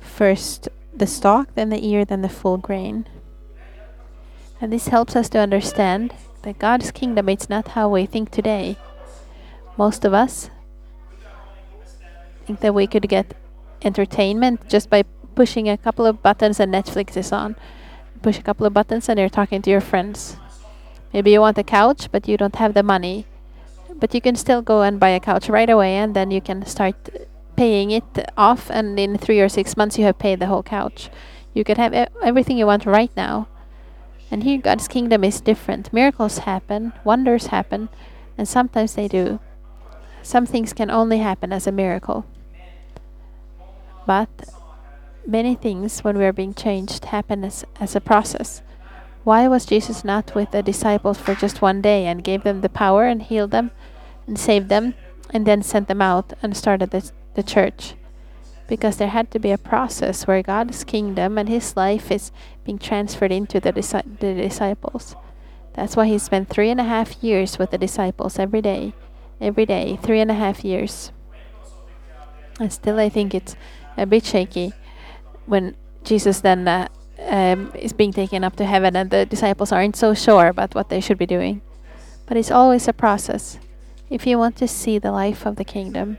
First 0.00 0.70
the 0.96 1.06
stalk, 1.06 1.54
then 1.54 1.68
the 1.68 1.86
ear, 1.86 2.06
then 2.06 2.22
the 2.22 2.30
full 2.30 2.56
grain. 2.56 3.06
And 4.58 4.72
this 4.72 4.88
helps 4.88 5.14
us 5.16 5.28
to 5.30 5.38
understand 5.38 6.14
that 6.42 6.58
God's 6.58 6.90
kingdom 6.90 7.28
it's 7.28 7.50
not 7.50 7.76
how 7.76 7.90
we 7.90 8.06
think 8.06 8.30
today. 8.30 8.78
Most 9.76 10.06
of 10.06 10.14
us 10.14 10.48
think 12.46 12.60
that 12.60 12.74
we 12.74 12.86
could 12.86 13.06
get 13.06 13.36
entertainment 13.82 14.66
just 14.66 14.88
by 14.88 15.04
pushing 15.34 15.68
a 15.68 15.76
couple 15.76 16.06
of 16.06 16.22
buttons 16.22 16.58
and 16.58 16.72
Netflix 16.72 17.18
is 17.18 17.32
on. 17.32 17.54
Push 18.22 18.38
a 18.38 18.42
couple 18.42 18.64
of 18.64 18.72
buttons 18.72 19.10
and 19.10 19.18
you're 19.18 19.28
talking 19.28 19.60
to 19.60 19.68
your 19.68 19.82
friends. 19.82 20.38
Maybe 21.14 21.30
you 21.30 21.40
want 21.40 21.58
a 21.58 21.62
couch, 21.62 22.10
but 22.10 22.26
you 22.26 22.36
don't 22.36 22.56
have 22.56 22.74
the 22.74 22.82
money. 22.82 23.26
But 23.94 24.12
you 24.14 24.20
can 24.20 24.34
still 24.34 24.62
go 24.62 24.82
and 24.82 24.98
buy 24.98 25.10
a 25.10 25.20
couch 25.20 25.48
right 25.48 25.70
away 25.70 25.94
and 25.94 26.12
then 26.12 26.32
you 26.32 26.40
can 26.40 26.66
start 26.66 26.96
paying 27.54 27.92
it 27.92 28.02
off 28.36 28.68
and 28.68 28.98
in 28.98 29.16
3 29.16 29.40
or 29.40 29.48
6 29.48 29.76
months 29.76 29.96
you 29.96 30.04
have 30.06 30.18
paid 30.18 30.40
the 30.40 30.46
whole 30.46 30.64
couch. 30.64 31.10
You 31.54 31.62
can 31.62 31.76
have 31.76 31.94
everything 32.20 32.58
you 32.58 32.66
want 32.66 32.84
right 32.84 33.12
now. 33.16 33.46
And 34.28 34.42
here 34.42 34.58
God's 34.58 34.88
kingdom 34.88 35.22
is 35.22 35.40
different. 35.40 35.92
Miracles 35.92 36.38
happen, 36.38 36.92
wonders 37.04 37.46
happen, 37.46 37.90
and 38.36 38.48
sometimes 38.48 38.94
they 38.94 39.06
do. 39.06 39.38
Some 40.24 40.46
things 40.46 40.72
can 40.72 40.90
only 40.90 41.18
happen 41.18 41.52
as 41.52 41.68
a 41.68 41.72
miracle. 41.72 42.26
But 44.04 44.50
many 45.24 45.54
things, 45.54 46.02
when 46.02 46.18
we 46.18 46.24
are 46.24 46.32
being 46.32 46.54
changed, 46.54 47.04
happen 47.04 47.44
as, 47.44 47.64
as 47.78 47.94
a 47.94 48.00
process. 48.00 48.62
Why 49.24 49.48
was 49.48 49.64
Jesus 49.64 50.04
not 50.04 50.34
with 50.34 50.50
the 50.50 50.62
disciples 50.62 51.18
for 51.18 51.34
just 51.34 51.62
one 51.62 51.80
day 51.80 52.04
and 52.04 52.22
gave 52.22 52.44
them 52.44 52.60
the 52.60 52.68
power 52.68 53.04
and 53.04 53.22
healed 53.22 53.52
them 53.52 53.70
and 54.26 54.38
saved 54.38 54.68
them 54.68 54.94
and 55.30 55.46
then 55.46 55.62
sent 55.62 55.88
them 55.88 56.02
out 56.02 56.34
and 56.42 56.54
started 56.54 56.90
the, 56.90 57.10
the 57.34 57.42
church? 57.42 57.94
Because 58.68 58.98
there 58.98 59.08
had 59.08 59.30
to 59.30 59.38
be 59.38 59.50
a 59.50 59.58
process 59.58 60.26
where 60.26 60.42
God's 60.42 60.84
kingdom 60.84 61.38
and 61.38 61.48
his 61.48 61.74
life 61.74 62.10
is 62.10 62.32
being 62.64 62.78
transferred 62.78 63.32
into 63.32 63.60
the, 63.60 63.72
the 63.72 64.34
disciples. 64.34 65.16
That's 65.72 65.96
why 65.96 66.06
he 66.06 66.18
spent 66.18 66.50
three 66.50 66.68
and 66.70 66.80
a 66.80 66.84
half 66.84 67.22
years 67.22 67.58
with 67.58 67.70
the 67.70 67.78
disciples 67.78 68.38
every 68.38 68.60
day. 68.60 68.92
Every 69.40 69.66
day, 69.66 69.98
three 70.02 70.20
and 70.20 70.30
a 70.30 70.34
half 70.34 70.64
years. 70.64 71.12
And 72.60 72.72
still, 72.72 73.00
I 73.00 73.08
think 73.08 73.34
it's 73.34 73.56
a 73.96 74.06
bit 74.06 74.24
shaky 74.24 74.72
when 75.46 75.76
Jesus 76.04 76.40
then 76.40 76.68
uh, 76.68 76.88
um, 77.26 77.72
is 77.74 77.92
being 77.92 78.12
taken 78.12 78.44
up 78.44 78.56
to 78.56 78.64
heaven 78.64 78.96
and 78.96 79.10
the 79.10 79.26
disciples 79.26 79.72
aren't 79.72 79.96
so 79.96 80.14
sure 80.14 80.48
about 80.48 80.74
what 80.74 80.88
they 80.88 81.00
should 81.00 81.18
be 81.18 81.26
doing. 81.26 81.62
But 82.26 82.36
it's 82.36 82.50
always 82.50 82.88
a 82.88 82.92
process. 82.92 83.58
If 84.10 84.26
you 84.26 84.38
want 84.38 84.56
to 84.56 84.68
see 84.68 84.98
the 84.98 85.12
life 85.12 85.46
of 85.46 85.56
the 85.56 85.64
kingdom 85.64 86.18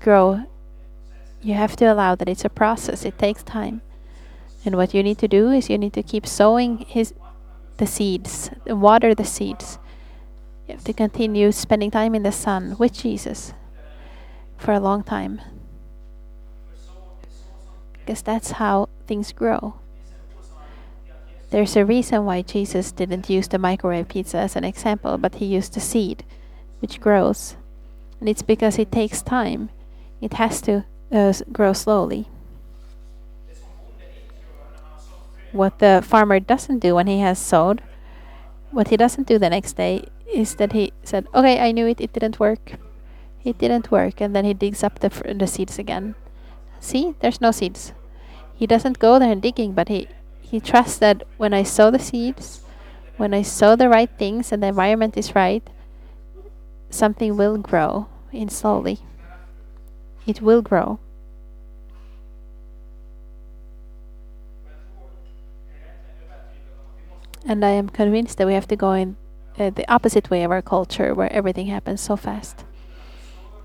grow, 0.00 0.44
you 1.42 1.54
have 1.54 1.76
to 1.76 1.84
allow 1.84 2.14
that 2.14 2.28
it's 2.28 2.44
a 2.44 2.48
process. 2.48 3.04
It 3.04 3.18
takes 3.18 3.42
time. 3.42 3.82
And 4.64 4.76
what 4.76 4.94
you 4.94 5.02
need 5.02 5.18
to 5.18 5.28
do 5.28 5.50
is 5.50 5.70
you 5.70 5.78
need 5.78 5.92
to 5.92 6.02
keep 6.02 6.26
sowing 6.26 6.78
his 6.78 7.14
the 7.76 7.86
seeds, 7.86 8.50
water 8.66 9.14
the 9.14 9.24
seeds. 9.24 9.78
You 10.66 10.74
have 10.74 10.84
to 10.84 10.92
continue 10.92 11.52
spending 11.52 11.90
time 11.90 12.14
in 12.14 12.22
the 12.22 12.32
sun 12.32 12.76
with 12.78 12.94
Jesus 12.94 13.52
for 14.56 14.72
a 14.72 14.80
long 14.80 15.04
time 15.04 15.40
because 18.06 18.22
that's 18.22 18.52
how 18.52 18.88
things 19.06 19.32
grow. 19.32 19.74
There's 21.56 21.74
a 21.74 21.86
reason 21.86 22.26
why 22.26 22.42
Jesus 22.42 22.92
didn't 22.92 23.30
use 23.30 23.48
the 23.48 23.56
microwave 23.56 24.08
pizza 24.08 24.36
as 24.36 24.56
an 24.56 24.64
example, 24.64 25.16
but 25.16 25.36
he 25.36 25.46
used 25.46 25.72
the 25.72 25.80
seed, 25.80 26.22
which 26.80 27.00
grows. 27.00 27.56
And 28.20 28.28
it's 28.28 28.42
because 28.42 28.78
it 28.78 28.92
takes 28.92 29.22
time. 29.22 29.70
It 30.20 30.34
has 30.34 30.60
to 30.68 30.84
uh, 31.10 31.32
grow 31.50 31.72
slowly. 31.72 32.28
What 35.50 35.78
the 35.78 36.04
farmer 36.04 36.40
doesn't 36.40 36.80
do 36.80 36.94
when 36.94 37.06
he 37.06 37.20
has 37.20 37.38
sowed, 37.38 37.80
what 38.70 38.88
he 38.88 38.98
doesn't 38.98 39.26
do 39.26 39.38
the 39.38 39.48
next 39.48 39.78
day 39.78 40.04
is 40.30 40.56
that 40.56 40.72
he 40.72 40.92
said, 41.04 41.26
Okay, 41.34 41.58
I 41.58 41.72
knew 41.72 41.86
it, 41.86 42.02
it 42.02 42.12
didn't 42.12 42.38
work. 42.38 42.72
It 43.44 43.56
didn't 43.56 43.90
work. 43.90 44.20
And 44.20 44.36
then 44.36 44.44
he 44.44 44.52
digs 44.52 44.84
up 44.84 44.98
the, 44.98 45.08
the 45.08 45.46
seeds 45.46 45.78
again 45.78 46.16
see, 46.80 47.14
there's 47.20 47.40
no 47.40 47.50
seeds. 47.50 47.94
He 48.54 48.66
doesn't 48.66 48.98
go 48.98 49.18
there 49.18 49.32
and 49.32 49.40
digging, 49.40 49.72
but 49.72 49.88
he, 49.88 50.08
he 50.48 50.60
trusts 50.60 50.98
that 50.98 51.24
when 51.38 51.52
I 51.52 51.64
sow 51.64 51.90
the 51.90 51.98
seeds, 51.98 52.60
when 53.16 53.34
I 53.34 53.42
sow 53.42 53.74
the 53.74 53.88
right 53.88 54.10
things 54.16 54.52
and 54.52 54.62
the 54.62 54.68
environment 54.68 55.16
is 55.16 55.34
right, 55.34 55.68
something 56.88 57.36
will 57.36 57.58
grow 57.58 58.06
in 58.30 58.48
slowly. 58.48 59.00
It 60.24 60.40
will 60.40 60.62
grow. 60.62 61.00
And 67.44 67.64
I 67.64 67.70
am 67.70 67.88
convinced 67.88 68.38
that 68.38 68.46
we 68.46 68.54
have 68.54 68.68
to 68.68 68.76
go 68.76 68.92
in 68.92 69.16
uh, 69.58 69.70
the 69.70 69.90
opposite 69.92 70.30
way 70.30 70.44
of 70.44 70.52
our 70.52 70.62
culture, 70.62 71.12
where 71.12 71.32
everything 71.32 71.66
happens 71.66 72.00
so 72.00 72.16
fast. 72.16 72.64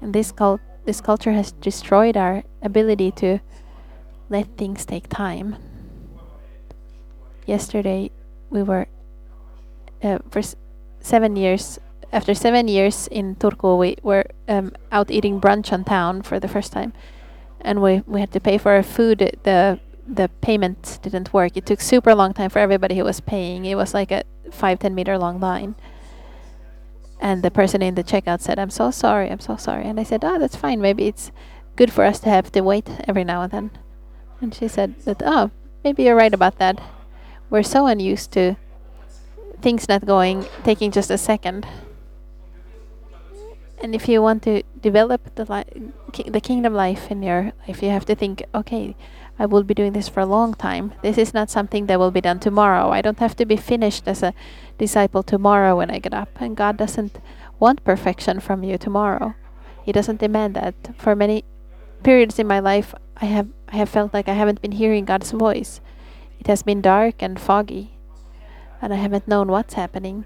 And 0.01 0.13
this 0.13 0.31
cult 0.31 0.61
this 0.85 0.99
culture 0.99 1.31
has 1.33 1.51
destroyed 1.51 2.17
our 2.17 2.43
ability 2.63 3.11
to 3.11 3.39
let 4.29 4.57
things 4.57 4.83
take 4.83 5.07
time. 5.09 5.57
Yesterday, 7.45 8.11
we 8.49 8.63
were 8.63 8.87
uh, 10.03 10.19
for 10.29 10.41
seven 10.99 11.35
years. 11.35 11.79
After 12.11 12.33
seven 12.33 12.67
years 12.67 13.07
in 13.07 13.35
Turku, 13.35 13.77
we 13.77 13.95
were 14.03 14.25
um, 14.47 14.73
out 14.91 15.09
eating 15.09 15.39
brunch 15.39 15.71
on 15.71 15.83
town 15.83 16.21
for 16.21 16.39
the 16.39 16.47
first 16.47 16.73
time, 16.73 16.93
and 17.61 17.81
we 17.81 18.01
we 18.05 18.19
had 18.19 18.31
to 18.33 18.39
pay 18.39 18.57
for 18.57 18.71
our 18.73 18.83
food. 18.83 19.19
the 19.43 19.79
The 20.07 20.27
payment 20.41 20.99
didn't 21.03 21.31
work. 21.31 21.55
It 21.55 21.65
took 21.65 21.79
super 21.79 22.13
long 22.15 22.33
time 22.33 22.49
for 22.49 22.59
everybody 22.59 22.95
who 22.97 23.05
was 23.05 23.21
paying. 23.21 23.65
It 23.65 23.75
was 23.75 23.93
like 23.93 24.11
a 24.11 24.23
five 24.51 24.79
ten 24.79 24.93
meter 24.93 25.17
long 25.17 25.39
line 25.39 25.75
and 27.21 27.43
the 27.43 27.51
person 27.51 27.81
in 27.81 27.95
the 27.95 28.03
checkout 28.03 28.41
said, 28.41 28.57
I'm 28.57 28.71
so 28.71 28.89
sorry, 28.89 29.29
I'm 29.29 29.39
so 29.39 29.55
sorry. 29.55 29.85
And 29.85 29.99
I 29.99 30.03
said, 30.03 30.25
Oh, 30.25 30.39
that's 30.39 30.55
fine. 30.55 30.81
Maybe 30.81 31.07
it's 31.07 31.31
good 31.75 31.93
for 31.93 32.03
us 32.03 32.19
to 32.21 32.29
have 32.29 32.51
to 32.51 32.61
wait 32.61 32.89
every 33.07 33.23
now 33.23 33.43
and 33.43 33.51
then. 33.51 33.71
And 34.41 34.53
she 34.53 34.67
said 34.67 34.95
that, 35.05 35.21
Oh, 35.23 35.51
maybe 35.83 36.03
you're 36.03 36.15
right 36.15 36.33
about 36.33 36.57
that. 36.57 36.81
We're 37.51 37.63
so 37.63 37.85
unused 37.85 38.31
to 38.31 38.55
things 39.61 39.89
not 39.89 40.05
going, 40.05 40.45
taking 40.63 40.89
just 40.89 41.11
a 41.11 41.17
second. 41.17 41.67
And 43.83 43.93
if 43.93 44.07
you 44.07 44.21
want 44.21 44.41
to 44.43 44.63
develop 44.79 45.35
the 45.35 45.43
li- 45.43 45.91
ki- 46.13 46.29
the 46.29 46.39
kingdom 46.39 46.73
life 46.73 47.11
in 47.11 47.21
your 47.21 47.51
life, 47.67 47.83
you 47.83 47.89
have 47.89 48.05
to 48.05 48.15
think, 48.15 48.45
okay, 48.55 48.95
I 49.37 49.47
will 49.47 49.63
be 49.63 49.73
doing 49.73 49.91
this 49.91 50.07
for 50.07 50.21
a 50.21 50.25
long 50.25 50.53
time. 50.53 50.93
This 51.01 51.17
is 51.17 51.33
not 51.33 51.49
something 51.49 51.87
that 51.87 51.99
will 51.99 52.11
be 52.11 52.21
done 52.21 52.39
tomorrow. 52.39 52.89
I 52.91 53.01
don't 53.01 53.19
have 53.19 53.35
to 53.35 53.45
be 53.45 53.57
finished 53.57 54.07
as 54.07 54.23
a 54.23 54.33
disciple 54.77 55.21
tomorrow 55.21 55.75
when 55.75 55.91
I 55.91 55.99
get 55.99 56.13
up. 56.13 56.29
And 56.39 56.55
God 56.55 56.77
doesn't 56.77 57.19
want 57.59 57.83
perfection 57.83 58.39
from 58.39 58.63
you 58.63 58.77
tomorrow. 58.77 59.35
He 59.83 59.91
doesn't 59.91 60.21
demand 60.21 60.55
that. 60.55 60.75
For 60.95 61.15
many 61.15 61.43
periods 62.03 62.39
in 62.39 62.47
my 62.47 62.59
life, 62.59 62.95
I 63.17 63.25
have 63.25 63.49
I 63.67 63.75
have 63.75 63.89
felt 63.89 64.13
like 64.13 64.29
I 64.29 64.33
haven't 64.39 64.61
been 64.61 64.73
hearing 64.73 65.05
God's 65.05 65.31
voice. 65.31 65.81
It 66.41 66.47
has 66.47 66.61
been 66.63 66.81
dark 66.81 67.23
and 67.23 67.39
foggy, 67.39 67.95
and 68.81 68.91
I 68.93 68.97
haven't 68.97 69.29
known 69.29 69.47
what's 69.47 69.75
happening. 69.75 70.25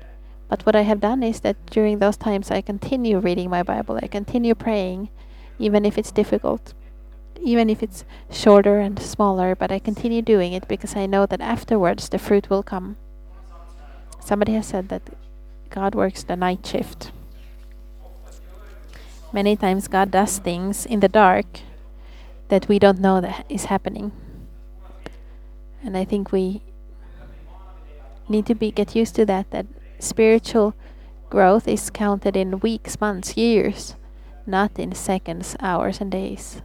But 0.49 0.66
what 0.66 0.76
I 0.76 0.82
have 0.82 0.99
done 0.99 1.22
is 1.22 1.41
that 1.41 1.63
during 1.68 1.99
those 1.99 2.18
times, 2.18 2.49
I 2.49 2.61
continue 2.61 3.20
reading 3.20 3.51
my 3.51 3.61
Bible. 3.61 3.99
I 4.01 4.07
continue 4.07 4.55
praying, 4.55 5.09
even 5.59 5.86
if 5.86 5.99
it's 5.99 6.11
difficult 6.11 6.74
even 7.45 7.70
if 7.70 7.84
it's 7.84 8.03
shorter 8.32 8.80
and 8.80 8.99
smaller, 8.99 9.55
but 9.55 9.72
I 9.72 9.80
continue 9.80 10.22
doing 10.22 10.53
it 10.53 10.68
because 10.68 10.95
I 10.95 11.05
know 11.05 11.26
that 11.28 11.41
afterwards 11.41 12.09
the 12.09 12.18
fruit 12.18 12.49
will 12.49 12.63
come. 12.63 12.97
Somebody 14.20 14.53
has 14.53 14.66
said 14.66 14.89
that 14.89 15.03
God 15.70 15.93
works 15.93 16.24
the 16.24 16.36
night 16.36 16.66
shift. 16.66 17.11
Many 19.32 19.55
times 19.55 19.88
God 19.88 20.11
does 20.11 20.39
things 20.39 20.86
in 20.86 21.01
the 21.01 21.09
dark 21.09 21.45
that 22.49 22.68
we 22.68 22.80
don't 22.80 22.99
know 22.99 23.22
that 23.22 23.45
is 23.49 23.66
happening. 23.66 24.11
And 25.84 25.97
I 25.97 26.05
think 26.05 26.32
we 26.32 26.63
need 28.28 28.45
to 28.47 28.55
be 28.55 28.71
get 28.71 28.95
used 28.95 29.15
to 29.15 29.26
that 29.26 29.51
that 29.51 29.67
spiritual 29.99 30.76
growth 31.30 31.67
is 31.67 31.89
counted 31.89 32.36
in 32.36 32.59
weeks, 32.59 32.99
months, 32.99 33.38
years 33.38 33.95
not 34.45 34.78
in 34.78 34.93
seconds, 34.93 35.55
hours, 35.59 35.99
and 35.99 36.11
days. 36.11 36.61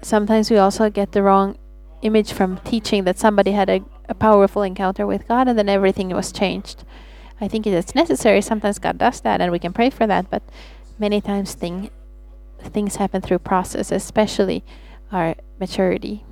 Sometimes 0.00 0.50
we 0.50 0.56
also 0.56 0.88
get 0.88 1.12
the 1.12 1.22
wrong 1.22 1.58
image 2.02 2.32
from 2.32 2.58
teaching 2.58 3.04
that 3.04 3.18
somebody 3.18 3.52
had 3.52 3.68
a, 3.68 3.80
a 4.08 4.14
powerful 4.14 4.62
encounter 4.62 5.06
with 5.06 5.26
God 5.26 5.48
and 5.48 5.58
then 5.58 5.68
everything 5.68 6.10
was 6.10 6.30
changed. 6.30 6.84
I 7.40 7.48
think 7.48 7.66
it 7.66 7.72
is 7.72 7.94
necessary. 7.94 8.40
Sometimes 8.40 8.78
God 8.78 8.98
does 8.98 9.20
that, 9.20 9.40
and 9.40 9.52
we 9.52 9.58
can 9.58 9.72
pray 9.72 9.90
for 9.90 10.06
that. 10.06 10.30
But 10.30 10.42
many 10.98 11.20
times, 11.20 11.54
thing 11.54 11.90
things 12.60 12.96
happen 12.96 13.22
through 13.22 13.38
process, 13.38 13.92
especially 13.92 14.64
our 15.12 15.34
maturity. 15.58 16.24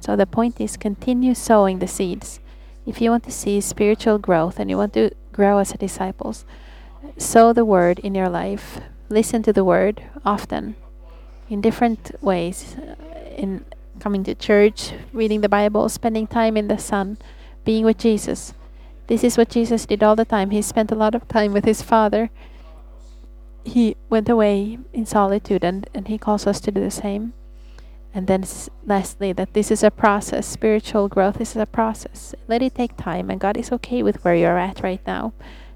So 0.00 0.16
the 0.16 0.26
point 0.26 0.60
is 0.60 0.76
continue 0.76 1.34
sowing 1.34 1.78
the 1.78 1.86
seeds. 1.86 2.40
If 2.86 3.00
you 3.00 3.10
want 3.10 3.24
to 3.24 3.30
see 3.30 3.60
spiritual 3.60 4.18
growth 4.18 4.58
and 4.58 4.70
you 4.70 4.76
want 4.76 4.94
to 4.94 5.10
grow 5.32 5.58
as 5.58 5.72
a 5.72 5.78
disciples, 5.78 6.44
sow 7.18 7.52
the 7.52 7.64
word 7.64 7.98
in 8.00 8.14
your 8.14 8.28
life. 8.28 8.80
Listen 9.08 9.42
to 9.42 9.52
the 9.52 9.64
word 9.64 10.02
often 10.24 10.76
in 11.48 11.60
different 11.60 12.12
ways 12.22 12.76
uh, 12.76 12.94
in 13.36 13.64
coming 13.98 14.24
to 14.24 14.34
church, 14.34 14.92
reading 15.12 15.42
the 15.42 15.48
Bible, 15.48 15.88
spending 15.88 16.26
time 16.26 16.56
in 16.56 16.68
the 16.68 16.78
sun, 16.78 17.18
being 17.64 17.84
with 17.84 17.98
Jesus. 17.98 18.54
This 19.08 19.22
is 19.22 19.36
what 19.36 19.50
Jesus 19.50 19.84
did 19.84 20.02
all 20.02 20.16
the 20.16 20.24
time. 20.24 20.50
He 20.50 20.62
spent 20.62 20.90
a 20.90 20.94
lot 20.94 21.14
of 21.14 21.28
time 21.28 21.52
with 21.52 21.64
his 21.64 21.82
Father. 21.82 22.30
He 23.64 23.96
went 24.08 24.28
away 24.28 24.78
in 24.92 25.06
solitude, 25.06 25.64
and, 25.64 25.88
and 25.94 26.08
he 26.08 26.18
calls 26.18 26.46
us 26.46 26.60
to 26.60 26.70
do 26.70 26.80
the 26.80 26.90
same. 26.90 27.32
And 28.12 28.26
then, 28.26 28.44
lastly, 28.84 29.32
that 29.32 29.54
this 29.54 29.70
is 29.70 29.84
a 29.84 29.90
process. 29.90 30.46
Spiritual 30.46 31.08
growth 31.08 31.40
is 31.40 31.54
a 31.54 31.66
process. 31.66 32.34
Let 32.48 32.62
it 32.62 32.74
take 32.74 32.96
time, 32.96 33.30
and 33.30 33.40
God 33.40 33.56
is 33.56 33.70
okay 33.72 34.02
with 34.02 34.24
where 34.24 34.34
you're 34.34 34.58
at 34.58 34.82
right 34.82 35.00
now, 35.06 35.32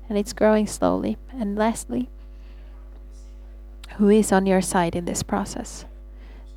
and 0.09 0.18
it's 0.18 0.32
growing 0.32 0.66
slowly. 0.66 1.16
And 1.30 1.57
lastly, 1.57 2.09
who 3.99 4.09
is 4.09 4.32
on 4.32 4.47
your 4.47 4.62
side 4.62 4.97
in 4.97 5.05
this 5.05 5.22
process? 5.22 5.85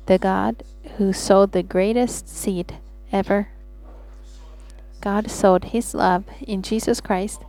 The 0.06 0.18
God 0.18 0.64
who 0.96 1.12
sowed 1.12 1.52
the 1.52 1.62
greatest 1.62 2.28
seed 2.28 2.78
ever. 3.12 3.48
God 5.00 5.30
sowed 5.30 5.66
his 5.66 5.94
love 5.94 6.24
in 6.40 6.62
Jesus 6.62 7.00
Christ. 7.00 7.42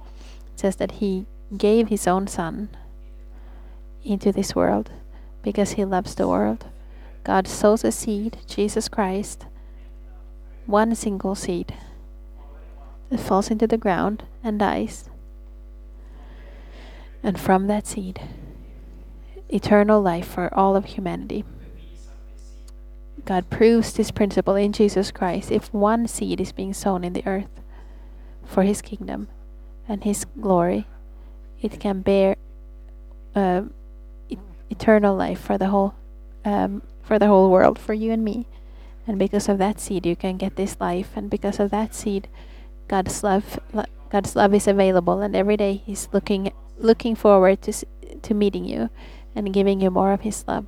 It 0.53 0.59
says 0.59 0.75
that 0.75 0.99
he 1.01 1.25
gave 1.57 1.87
his 1.87 2.07
own 2.07 2.27
son 2.27 2.69
into 4.03 4.31
this 4.31 4.55
world 4.55 4.91
because 5.41 5.71
he 5.71 5.85
loves 5.85 6.15
the 6.15 6.27
world. 6.27 6.65
God 7.23 7.47
sows 7.47 7.83
a 7.83 7.91
seed, 7.91 8.37
Jesus 8.47 8.87
Christ, 8.87 9.45
one 10.65 10.95
single 10.95 11.35
seed 11.35 11.73
that 13.09 13.19
falls 13.19 13.49
into 13.49 13.67
the 13.67 13.77
ground 13.77 14.23
and 14.43 14.59
dies. 14.59 15.09
And 17.21 17.39
from 17.39 17.67
that 17.67 17.87
seed, 17.87 18.21
eternal 19.49 20.01
life 20.01 20.27
for 20.27 20.53
all 20.53 20.75
of 20.75 20.85
humanity. 20.85 21.43
God 23.25 23.49
proves 23.49 23.93
this 23.93 24.11
principle 24.11 24.55
in 24.55 24.71
Jesus 24.71 25.11
Christ. 25.11 25.51
If 25.51 25.73
one 25.73 26.07
seed 26.07 26.39
is 26.39 26.51
being 26.51 26.73
sown 26.73 27.03
in 27.03 27.13
the 27.13 27.25
earth 27.27 27.49
for 28.45 28.63
His 28.63 28.81
kingdom 28.81 29.27
and 29.87 30.03
His 30.03 30.25
glory, 30.39 30.87
it 31.61 31.79
can 31.79 32.01
bear 32.01 32.37
uh, 33.35 33.63
eternal 34.69 35.15
life 35.15 35.39
for 35.39 35.57
the 35.57 35.67
whole 35.67 35.95
um, 36.45 36.81
for 37.03 37.19
the 37.19 37.27
whole 37.27 37.49
world, 37.49 37.79
for 37.79 37.93
you 37.93 38.11
and 38.11 38.23
me. 38.23 38.47
And 39.07 39.17
because 39.17 39.49
of 39.49 39.57
that 39.57 39.79
seed, 39.79 40.05
you 40.05 40.15
can 40.15 40.37
get 40.37 40.55
this 40.55 40.77
life. 40.79 41.09
And 41.15 41.29
because 41.29 41.59
of 41.59 41.71
that 41.71 41.95
seed, 41.95 42.27
God's 42.87 43.23
love, 43.23 43.59
God's 44.09 44.35
love 44.35 44.53
is 44.53 44.67
available, 44.67 45.21
and 45.21 45.35
every 45.35 45.57
day 45.57 45.81
He's 45.85 46.09
looking 46.13 46.51
looking 46.77 47.15
forward 47.15 47.61
to 47.63 47.73
to 48.21 48.33
meeting 48.33 48.65
you 48.65 48.89
and 49.35 49.53
giving 49.53 49.81
you 49.81 49.89
more 49.89 50.13
of 50.13 50.21
His 50.21 50.45
love. 50.47 50.67